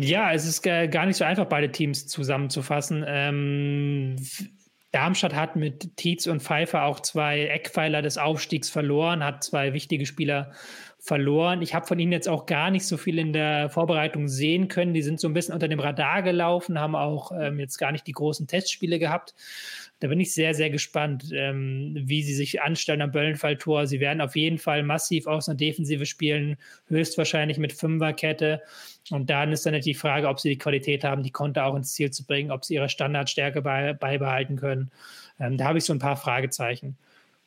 [0.00, 3.04] Ja, es ist gar nicht so einfach, beide Teams zusammenzufassen.
[3.04, 4.14] Ähm,
[4.92, 10.06] Darmstadt hat mit Tietz und Pfeiffer auch zwei Eckpfeiler des Aufstiegs verloren, hat zwei wichtige
[10.06, 10.52] Spieler
[11.00, 11.62] verloren.
[11.62, 14.94] Ich habe von ihnen jetzt auch gar nicht so viel in der Vorbereitung sehen können.
[14.94, 18.06] Die sind so ein bisschen unter dem Radar gelaufen, haben auch ähm, jetzt gar nicht
[18.06, 19.34] die großen Testspiele gehabt.
[20.00, 23.86] Da bin ich sehr, sehr gespannt, ähm, wie sie sich anstellen am Böllenfalltor.
[23.86, 26.56] Sie werden auf jeden Fall massiv aus einer Defensive spielen,
[26.86, 28.62] höchstwahrscheinlich mit Fünferkette.
[29.10, 31.94] Und dann ist dann die Frage, ob sie die Qualität haben, die Konter auch ins
[31.94, 34.90] Ziel zu bringen, ob sie ihre Standardstärke bei, beibehalten können.
[35.40, 36.96] Ähm, da habe ich so ein paar Fragezeichen.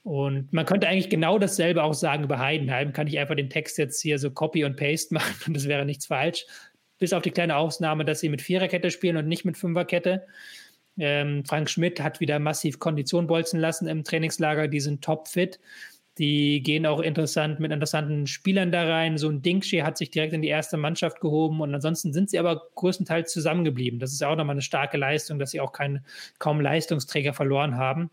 [0.04, 2.92] Und man könnte eigentlich genau dasselbe auch sagen über Heidenheim.
[2.92, 5.86] Kann ich einfach den Text jetzt hier so Copy und Paste machen und das wäre
[5.86, 6.46] nichts falsch.
[6.98, 10.28] Bis auf die kleine Ausnahme, dass sie mit Viererkette spielen und nicht mit Fünferkette.
[10.98, 14.68] Ähm, Frank Schmidt hat wieder massiv Kondition bolzen lassen im Trainingslager.
[14.68, 15.60] Die sind topfit.
[16.18, 19.18] Die gehen auch interessant mit interessanten Spielern da rein.
[19.18, 22.38] So ein Dingschi hat sich direkt in die erste Mannschaft gehoben und ansonsten sind sie
[22.38, 24.00] aber größtenteils zusammengeblieben.
[24.00, 26.06] Das ist auch nochmal eine starke Leistung, dass sie auch keinen,
[26.38, 28.12] kaum Leistungsträger verloren haben.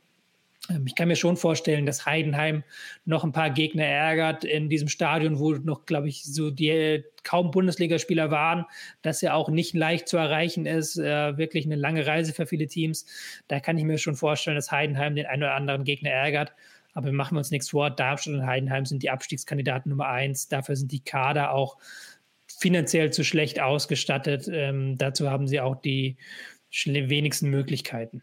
[0.69, 2.65] Ähm, ich kann mir schon vorstellen, dass Heidenheim
[3.05, 7.51] noch ein paar Gegner ärgert in diesem Stadion, wo noch, glaube ich, so die kaum
[7.51, 8.65] Bundesligaspieler waren,
[9.03, 10.99] dass er auch nicht leicht zu erreichen ist.
[10.99, 13.07] Äh, wirklich eine lange Reise für viele Teams.
[13.49, 16.53] Da kann ich mir schon vorstellen, dass Heidenheim den einen oder anderen Gegner ärgert.
[16.95, 17.91] Aber wir machen uns nichts vor.
[17.91, 20.49] Darmstadt und Heidenheim sind die Abstiegskandidaten Nummer eins.
[20.49, 21.77] Dafür sind die Kader auch
[22.47, 24.49] finanziell zu schlecht ausgestattet.
[24.51, 26.17] Ähm, dazu haben sie auch die
[26.85, 28.23] wenigsten Möglichkeiten.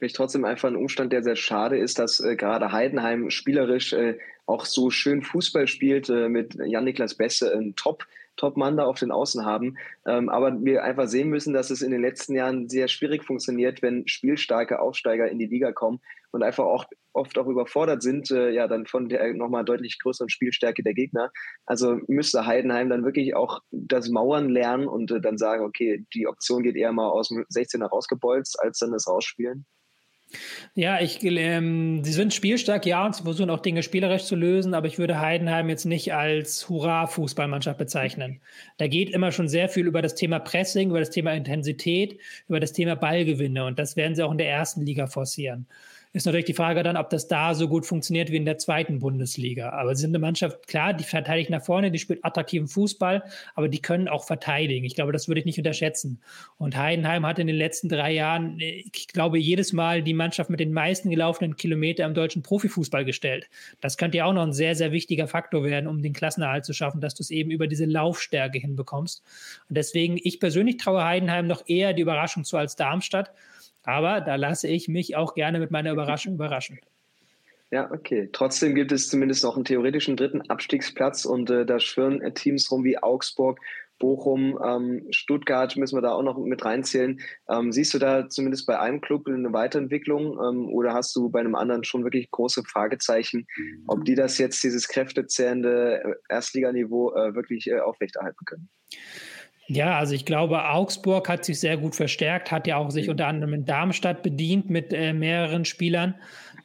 [0.00, 4.16] Vielleicht trotzdem einfach ein Umstand, der sehr schade ist, dass äh, gerade Heidenheim spielerisch äh,
[4.46, 9.10] auch so schön Fußball spielt, äh, mit Jan-Niklas Besse, ein Top- Top-Mann da auf den
[9.10, 9.76] Außen haben.
[10.06, 13.82] Ähm, aber wir einfach sehen müssen, dass es in den letzten Jahren sehr schwierig funktioniert,
[13.82, 18.50] wenn spielstarke Aufsteiger in die Liga kommen und einfach auch oft auch überfordert sind, äh,
[18.50, 21.30] ja, dann von der nochmal deutlich größeren Spielstärke der Gegner.
[21.66, 26.26] Also müsste Heidenheim dann wirklich auch das Mauern lernen und äh, dann sagen, okay, die
[26.26, 29.66] Option geht eher mal aus dem 16er rausgebolzt, als dann das Rausspielen.
[30.74, 34.74] Ja, ich, ähm, sie sind spielstark, ja, und sie versuchen auch Dinge spielerisch zu lösen,
[34.74, 38.40] aber ich würde Heidenheim jetzt nicht als Hurra-Fußballmannschaft bezeichnen.
[38.78, 42.60] Da geht immer schon sehr viel über das Thema Pressing, über das Thema Intensität, über
[42.60, 45.66] das Thema Ballgewinne und das werden sie auch in der ersten Liga forcieren.
[46.12, 48.98] Ist natürlich die Frage dann, ob das da so gut funktioniert wie in der zweiten
[48.98, 49.70] Bundesliga.
[49.70, 53.22] Aber sie sind eine Mannschaft, klar, die verteidigt nach vorne, die spielt attraktiven Fußball,
[53.54, 54.84] aber die können auch verteidigen.
[54.84, 56.20] Ich glaube, das würde ich nicht unterschätzen.
[56.58, 60.58] Und Heidenheim hat in den letzten drei Jahren, ich glaube, jedes Mal die Mannschaft mit
[60.58, 63.48] den meisten gelaufenen Kilometern im deutschen Profifußball gestellt.
[63.80, 66.72] Das könnte ja auch noch ein sehr, sehr wichtiger Faktor werden, um den Klassenerhalt zu
[66.72, 69.22] schaffen, dass du es eben über diese Laufstärke hinbekommst.
[69.68, 73.30] Und deswegen, ich persönlich traue Heidenheim noch eher die Überraschung zu als Darmstadt.
[73.84, 76.78] Aber da lasse ich mich auch gerne mit meiner Überraschung überraschen.
[77.70, 78.28] Ja, okay.
[78.32, 82.70] Trotzdem gibt es zumindest noch einen theoretischen dritten Abstiegsplatz und äh, da schwirren äh, Teams
[82.70, 83.60] rum wie Augsburg,
[84.00, 87.20] Bochum, ähm, Stuttgart müssen wir da auch noch mit reinzählen.
[87.48, 91.38] Ähm, siehst du da zumindest bei einem Club eine Weiterentwicklung ähm, oder hast du bei
[91.38, 93.46] einem anderen schon wirklich große Fragezeichen,
[93.86, 98.68] ob die das jetzt, dieses kräftezehrende äh, Erstliganiveau äh, wirklich äh, aufrechterhalten können?
[99.72, 103.28] Ja, also ich glaube, Augsburg hat sich sehr gut verstärkt, hat ja auch sich unter
[103.28, 106.16] anderem in Darmstadt bedient mit äh, mehreren Spielern,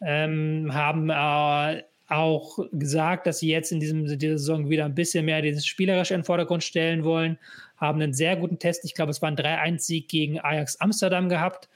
[0.02, 5.26] ähm, haben äh, auch gesagt, dass sie jetzt in diesem, dieser Saison wieder ein bisschen
[5.26, 7.38] mehr dieses Spielerische in den Vordergrund stellen wollen,
[7.78, 11.70] haben einen sehr guten Test, ich glaube, es war ein 3-1-Sieg gegen Ajax Amsterdam gehabt.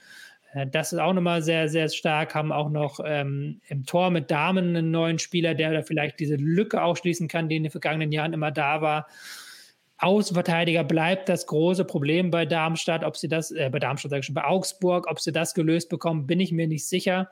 [0.52, 2.34] Äh, das ist auch nochmal sehr, sehr stark.
[2.34, 6.34] Haben auch noch ähm, im Tor mit Damen einen neuen Spieler, der da vielleicht diese
[6.34, 9.06] Lücke ausschließen kann, die in den vergangenen Jahren immer da war.
[10.00, 13.04] Außenverteidiger bleibt das große Problem bei Darmstadt.
[13.04, 15.90] Ob sie das, äh, bei Darmstadt sage ich schon, bei Augsburg, ob sie das gelöst
[15.90, 17.30] bekommen, bin ich mir nicht sicher.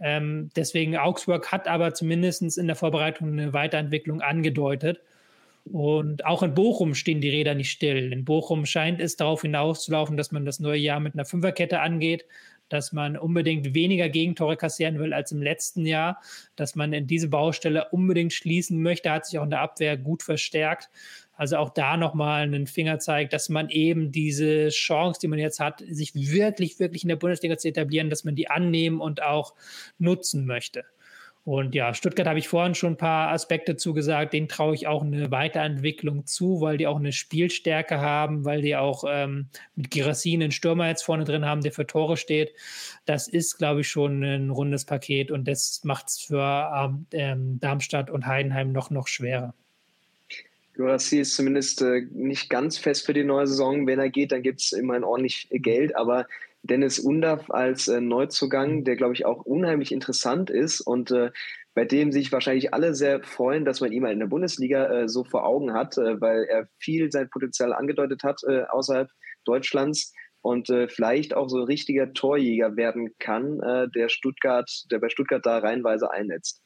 [0.00, 5.00] Ähm, deswegen Augsburg hat aber zumindest in der Vorbereitung eine Weiterentwicklung angedeutet.
[5.64, 8.12] Und auch in Bochum stehen die Räder nicht still.
[8.12, 12.26] In Bochum scheint es darauf hinauszulaufen, dass man das neue Jahr mit einer Fünferkette angeht,
[12.68, 16.20] dass man unbedingt weniger Gegentore kassieren will als im letzten Jahr,
[16.56, 20.22] dass man in diese Baustelle unbedingt schließen möchte, hat sich auch in der Abwehr gut
[20.22, 20.90] verstärkt.
[21.36, 25.60] Also auch da nochmal einen Finger zeigt, dass man eben diese Chance, die man jetzt
[25.60, 29.54] hat, sich wirklich, wirklich in der Bundesliga zu etablieren, dass man die annehmen und auch
[29.98, 30.84] nutzen möchte.
[31.44, 35.02] Und ja, Stuttgart habe ich vorhin schon ein paar Aspekte zugesagt, denen traue ich auch
[35.02, 40.42] eine Weiterentwicklung zu, weil die auch eine Spielstärke haben, weil die auch ähm, mit Girassin
[40.42, 42.54] einen Stürmer jetzt vorne drin haben, der für Tore steht.
[43.04, 48.08] Das ist, glaube ich, schon ein rundes Paket und das macht es für ähm, Darmstadt
[48.08, 49.54] und Heidenheim noch, noch schwerer.
[50.76, 53.86] Jurassi ist zumindest äh, nicht ganz fest für die neue Saison.
[53.86, 55.96] Wenn er geht, dann gibt es immerhin ordentlich Geld.
[55.96, 56.26] Aber
[56.62, 61.30] Dennis Undaff als äh, Neuzugang, der, glaube ich, auch unheimlich interessant ist und äh,
[61.74, 65.08] bei dem sich wahrscheinlich alle sehr freuen, dass man ihn mal in der Bundesliga äh,
[65.08, 69.08] so vor Augen hat, äh, weil er viel sein Potenzial angedeutet hat äh, außerhalb
[69.44, 73.60] Deutschlands und vielleicht auch so richtiger Torjäger werden kann,
[73.94, 76.62] der Stuttgart, der bei Stuttgart da reinweise einnetzt.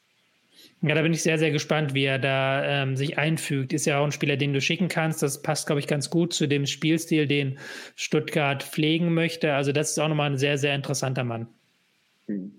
[0.81, 3.73] Ja, da bin ich sehr, sehr gespannt, wie er da ähm, sich einfügt.
[3.73, 5.21] Ist ja auch ein Spieler, den du schicken kannst.
[5.21, 7.59] Das passt, glaube ich, ganz gut zu dem Spielstil, den
[7.95, 9.53] Stuttgart pflegen möchte.
[9.53, 11.47] Also das ist auch nochmal ein sehr, sehr interessanter Mann.
[12.27, 12.53] Hm.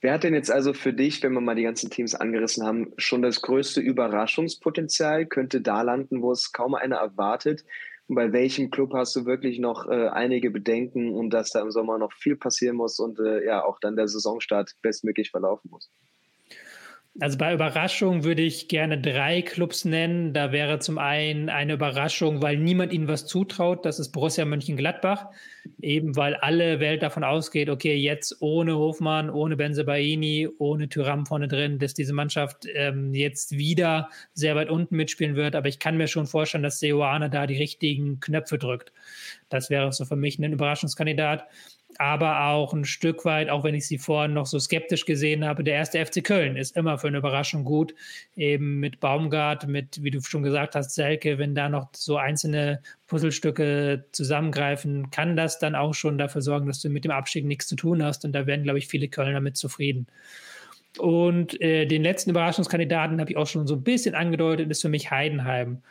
[0.00, 2.92] Wer hat denn jetzt also für dich, wenn wir mal die ganzen Teams angerissen haben,
[2.96, 5.26] schon das größte Überraschungspotenzial?
[5.26, 7.64] Könnte da landen, wo es kaum einer erwartet?
[8.06, 11.72] Und bei welchem Club hast du wirklich noch äh, einige Bedenken und dass da im
[11.72, 15.90] Sommer noch viel passieren muss und äh, ja auch dann der Saisonstart bestmöglich verlaufen muss?
[17.20, 20.32] Also bei Überraschung würde ich gerne drei Clubs nennen.
[20.32, 23.84] Da wäre zum einen eine Überraschung, weil niemand ihnen was zutraut.
[23.84, 25.26] Das ist Borussia Mönchengladbach.
[25.82, 31.48] Eben weil alle Welt davon ausgeht, okay, jetzt ohne Hofmann, ohne Benzebaini, ohne Tyram vorne
[31.48, 35.56] drin, dass diese Mannschaft ähm, jetzt wieder sehr weit unten mitspielen wird.
[35.56, 38.92] Aber ich kann mir schon vorstellen, dass Seoane da die richtigen Knöpfe drückt.
[39.48, 41.46] Das wäre so für mich ein Überraschungskandidat
[41.96, 45.64] aber auch ein Stück weit, auch wenn ich sie vorhin noch so skeptisch gesehen habe,
[45.64, 47.94] der erste FC Köln ist immer für eine Überraschung gut.
[48.36, 52.82] Eben mit Baumgart, mit, wie du schon gesagt hast, Selke, wenn da noch so einzelne
[53.06, 57.66] Puzzlestücke zusammengreifen, kann das dann auch schon dafür sorgen, dass du mit dem Abstieg nichts
[57.66, 58.24] zu tun hast.
[58.24, 60.06] Und da werden, glaube ich, viele Kölner mit zufrieden.
[60.98, 64.88] Und äh, den letzten Überraschungskandidaten habe ich auch schon so ein bisschen angedeutet, ist für
[64.88, 65.82] mich Heidenheim.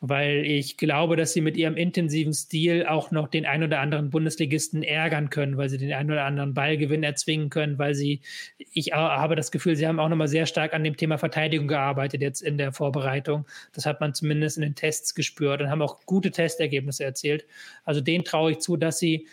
[0.00, 4.10] Weil ich glaube, dass sie mit ihrem intensiven Stil auch noch den ein oder anderen
[4.10, 8.20] Bundesligisten ärgern können, weil sie den ein oder anderen Ballgewinn erzwingen können, weil sie,
[8.58, 12.20] ich habe das Gefühl, sie haben auch nochmal sehr stark an dem Thema Verteidigung gearbeitet
[12.20, 13.46] jetzt in der Vorbereitung.
[13.72, 17.46] Das hat man zumindest in den Tests gespürt und haben auch gute Testergebnisse erzielt.
[17.84, 19.26] Also denen traue ich zu, dass sie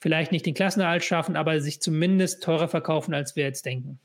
[0.00, 4.00] vielleicht nicht den Klassenerhalt schaffen, aber sich zumindest teurer verkaufen, als wir jetzt denken.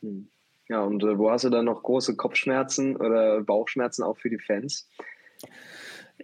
[0.00, 0.28] Hm.
[0.68, 4.38] Ja, und äh, wo hast du dann noch große Kopfschmerzen oder Bauchschmerzen auch für die
[4.38, 4.88] Fans?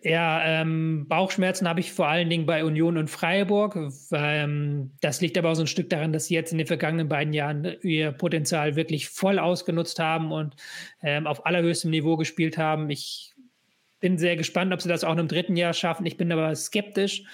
[0.02, 3.76] Ja, ähm, Bauchschmerzen habe ich vor allen Dingen bei Union und Freiburg.
[4.12, 7.08] Ähm, das liegt aber auch so ein Stück daran, dass sie jetzt in den vergangenen
[7.08, 10.54] beiden Jahren ihr Potenzial wirklich voll ausgenutzt haben und
[11.02, 12.90] ähm, auf allerhöchstem Niveau gespielt haben.
[12.90, 13.34] Ich
[14.00, 16.06] bin sehr gespannt, ob sie das auch im dritten Jahr schaffen.
[16.06, 17.24] Ich bin aber skeptisch.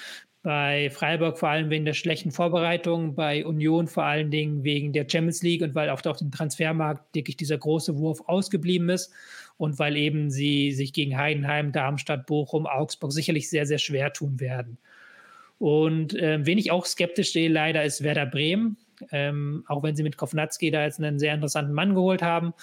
[0.42, 5.06] Bei Freiburg vor allem wegen der schlechten Vorbereitung, bei Union vor allen Dingen wegen der
[5.10, 9.12] Champions League und weil auf dem Transfermarkt wirklich dieser große Wurf ausgeblieben ist
[9.56, 14.40] und weil eben sie sich gegen Heidenheim, Darmstadt, Bochum, Augsburg sicherlich sehr, sehr schwer tun
[14.40, 14.78] werden.
[15.58, 18.76] Und äh, wen ich auch skeptisch sehe, leider, ist Werder Bremen.
[19.10, 22.54] Ähm, auch wenn sie mit Kovnatski da jetzt einen sehr interessanten Mann geholt haben,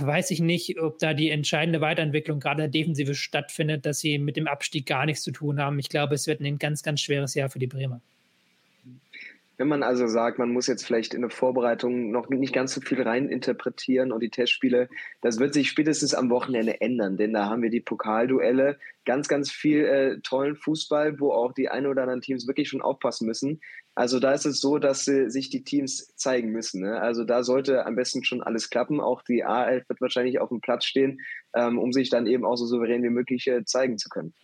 [0.00, 4.36] weiß ich nicht, ob da die entscheidende Weiterentwicklung gerade der Defensive stattfindet, dass sie mit
[4.36, 5.78] dem Abstieg gar nichts zu tun haben.
[5.78, 8.00] Ich glaube, es wird ein ganz, ganz schweres Jahr für die Bremer.
[9.58, 12.80] Wenn man also sagt, man muss jetzt vielleicht in der Vorbereitung noch nicht ganz so
[12.80, 14.88] viel rein interpretieren und die Testspiele,
[15.22, 19.50] das wird sich spätestens am Wochenende ändern, denn da haben wir die Pokalduelle, ganz, ganz
[19.50, 23.60] viel äh, tollen Fußball, wo auch die ein oder anderen Teams wirklich schon aufpassen müssen.
[23.94, 26.82] Also da ist es so, dass äh, sich die Teams zeigen müssen.
[26.82, 27.00] Ne?
[27.00, 29.00] Also da sollte am besten schon alles klappen.
[29.00, 31.20] Auch die A11 wird wahrscheinlich auf dem Platz stehen,
[31.54, 34.34] ähm, um sich dann eben auch so souverän wie möglich äh, zeigen zu können.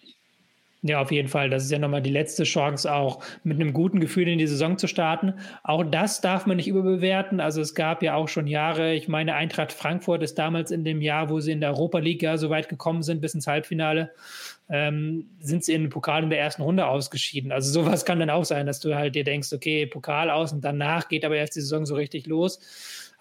[0.84, 1.48] Ja, auf jeden Fall.
[1.48, 4.78] Das ist ja nochmal die letzte Chance, auch mit einem guten Gefühl in die Saison
[4.78, 5.34] zu starten.
[5.62, 7.38] Auch das darf man nicht überbewerten.
[7.38, 11.00] Also es gab ja auch schon Jahre, ich meine, Eintracht Frankfurt ist damals in dem
[11.00, 14.10] Jahr, wo sie in der Europa League ja so weit gekommen sind, bis ins Halbfinale,
[14.68, 17.52] ähm, sind sie in den Pokal in der ersten Runde ausgeschieden.
[17.52, 20.64] Also sowas kann dann auch sein, dass du halt dir denkst, okay, Pokal aus und
[20.64, 22.58] danach geht aber erst die Saison so richtig los.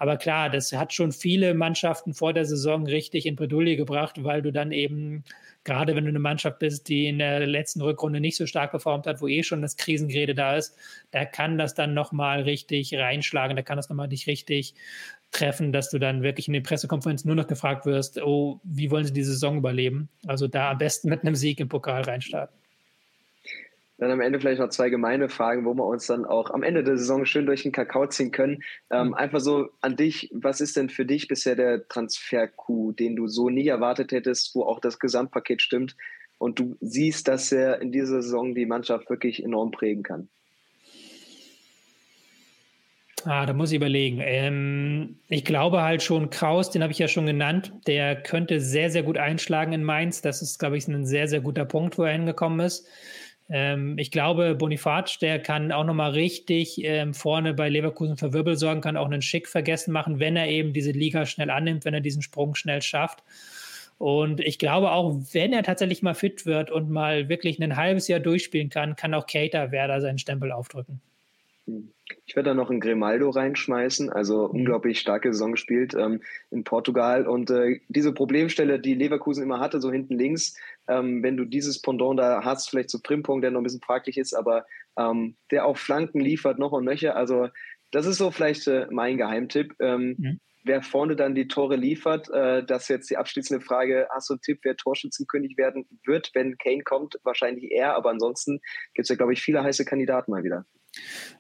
[0.02, 4.42] Aber klar, das hat schon viele Mannschaften vor der Saison richtig in Bredouille gebracht, weil
[4.42, 5.24] du dann eben
[5.64, 9.06] gerade wenn du eine Mannschaft bist, die in der letzten Rückrunde nicht so stark performt
[9.06, 10.76] hat, wo eh schon das Krisengerede da ist,
[11.12, 14.74] da kann das dann nochmal richtig reinschlagen, da kann das nochmal dich richtig
[15.30, 19.06] treffen, dass du dann wirklich in den Pressekonferenzen nur noch gefragt wirst, oh, wie wollen
[19.06, 20.10] sie die Saison überleben?
[20.26, 22.61] Also da am besten mit einem Sieg im Pokal reinstarten.
[24.02, 26.84] Dann am Ende vielleicht noch zwei gemeine Fragen, wo wir uns dann auch am Ende
[26.84, 28.64] der Saison schön durch den Kakao ziehen können.
[28.90, 29.14] Ähm, mhm.
[29.14, 33.52] einfach so an dich, was ist denn für dich bisher der Transfer-Coup, den du so
[33.52, 35.96] nie erwartet hättest, wo auch das Gesamtpaket stimmt
[36.40, 40.30] und du siehst, dass er in dieser Saison die Mannschaft wirklich enorm prägen kann?
[43.26, 44.20] Ah, da muss ich überlegen.
[44.20, 48.90] Ähm, ich glaube halt schon, Kraus, den habe ich ja schon genannt, der könnte sehr,
[48.90, 50.24] sehr gut einschlagen in Mainz.
[50.24, 52.88] Das ist, glaube ich, ein sehr, sehr guter Punkt, wo er hingekommen ist.
[53.52, 58.56] Ähm, ich glaube, Bonifaz, der kann auch nochmal richtig ähm, vorne bei Leverkusen für Wirbel
[58.56, 61.94] sorgen, kann auch einen Schick vergessen machen, wenn er eben diese Liga schnell annimmt, wenn
[61.94, 63.24] er diesen Sprung schnell schafft.
[63.98, 68.08] Und ich glaube auch, wenn er tatsächlich mal fit wird und mal wirklich ein halbes
[68.08, 71.02] Jahr durchspielen kann, kann auch Cater Werder seinen Stempel aufdrücken.
[72.26, 74.62] Ich werde da noch einen Grimaldo reinschmeißen, also mhm.
[74.62, 77.28] unglaublich starke Saison gespielt ähm, in Portugal.
[77.28, 80.58] Und äh, diese Problemstelle, die Leverkusen immer hatte, so hinten links,
[80.92, 84.18] ähm, wenn du dieses Pendant da hast, vielleicht zu Primpong, der noch ein bisschen fraglich
[84.18, 84.66] ist, aber
[84.98, 87.16] ähm, der auch Flanken liefert, noch und nöcher.
[87.16, 87.48] Also
[87.92, 89.74] das ist so vielleicht äh, mein Geheimtipp.
[89.80, 90.40] Mhm.
[90.64, 94.08] Wer vorne dann die Tore liefert, äh, das ist jetzt die abschließende Frage.
[94.14, 97.16] Hast du einen Tipp, wer Torschützenkönig werden wird, wenn Kane kommt?
[97.24, 98.60] Wahrscheinlich er, aber ansonsten
[98.94, 100.66] gibt es ja, glaube ich, viele heiße Kandidaten mal wieder.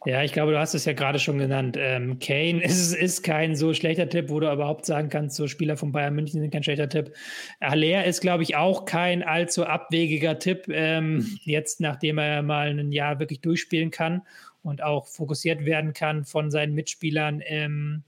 [0.05, 1.77] Ja, ich glaube, du hast es ja gerade schon genannt.
[1.79, 5.77] Ähm, Kane ist, ist kein so schlechter Tipp, wo du überhaupt sagen kannst, so Spieler
[5.77, 7.13] von Bayern München sind kein schlechter Tipp.
[7.59, 12.91] Aller ist, glaube ich, auch kein allzu abwegiger Tipp, ähm, jetzt nachdem er mal ein
[12.91, 14.23] Jahr wirklich durchspielen kann
[14.63, 17.41] und auch fokussiert werden kann von seinen Mitspielern.
[17.45, 18.03] Ähm,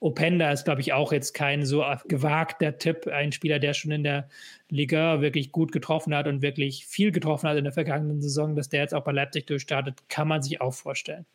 [0.00, 3.06] Openda ist, glaube ich, auch jetzt kein so gewagter Tipp.
[3.06, 4.28] Ein Spieler, der schon in der
[4.68, 8.68] Liga wirklich gut getroffen hat und wirklich viel getroffen hat in der vergangenen Saison, dass
[8.68, 11.26] der jetzt auch bei Leipzig durchstartet, kann man sich auch vorstellen.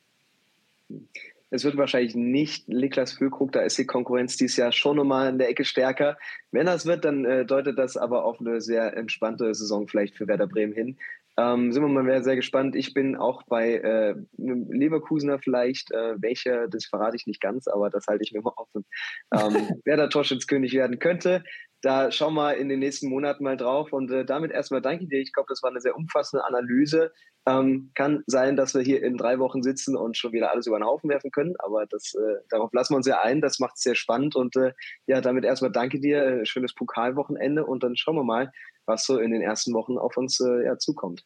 [1.52, 5.40] Es wird wahrscheinlich nicht Niklas Füllkrug, da ist die Konkurrenz dieses Jahr schon nochmal in
[5.40, 6.18] der Ecke stärker.
[6.52, 10.28] Wenn das wird, dann äh, deutet das aber auf eine sehr entspannte Saison vielleicht für
[10.28, 10.98] Werder Bremen hin.
[11.40, 12.76] Ähm, sind wir mal sehr gespannt.
[12.76, 15.90] Ich bin auch bei äh, einem Leverkusener vielleicht.
[15.92, 18.86] Äh, welcher, das verrate ich nicht ganz, aber das halte ich mir mal offen.
[19.34, 21.44] Ähm, wer da Torschützkönig werden könnte.
[21.82, 23.94] da schauen wir in den nächsten Monaten mal drauf.
[23.94, 25.22] Und äh, damit erstmal danke dir.
[25.22, 27.14] Ich glaube, das war eine sehr umfassende Analyse.
[27.48, 30.78] Ähm, kann sein, dass wir hier in drei Wochen sitzen und schon wieder alles über
[30.78, 33.40] den Haufen werfen können, aber das, äh, darauf lassen wir uns ja ein.
[33.40, 34.36] Das macht es sehr spannend.
[34.36, 34.74] Und äh,
[35.08, 36.22] ja, damit erstmal danke dir.
[36.22, 38.52] Äh, schönes Pokalwochenende und dann schauen wir mal,
[38.90, 41.24] was so in den ersten Wochen auf uns äh, ja, zukommt.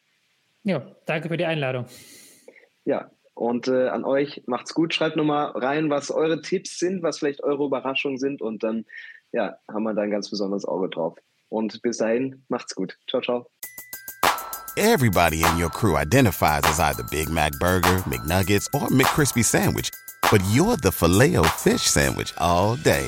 [0.64, 1.86] Ja, danke für die Einladung.
[2.86, 4.94] Ja, und äh, an euch macht's gut.
[4.94, 8.86] Schreibt nochmal rein, was eure Tipps sind, was vielleicht eure Überraschungen sind und dann
[9.32, 11.18] ja, haben wir da ein ganz besonderes Auge drauf.
[11.50, 12.98] Und bis dahin, macht's gut.
[13.10, 13.48] Ciao, ciao.
[14.76, 19.90] Everybody in your crew identifies as either Big Mac Burger, McNuggets, or McCrispy Sandwich.
[20.32, 23.08] But you're the filet fish Sandwich all day.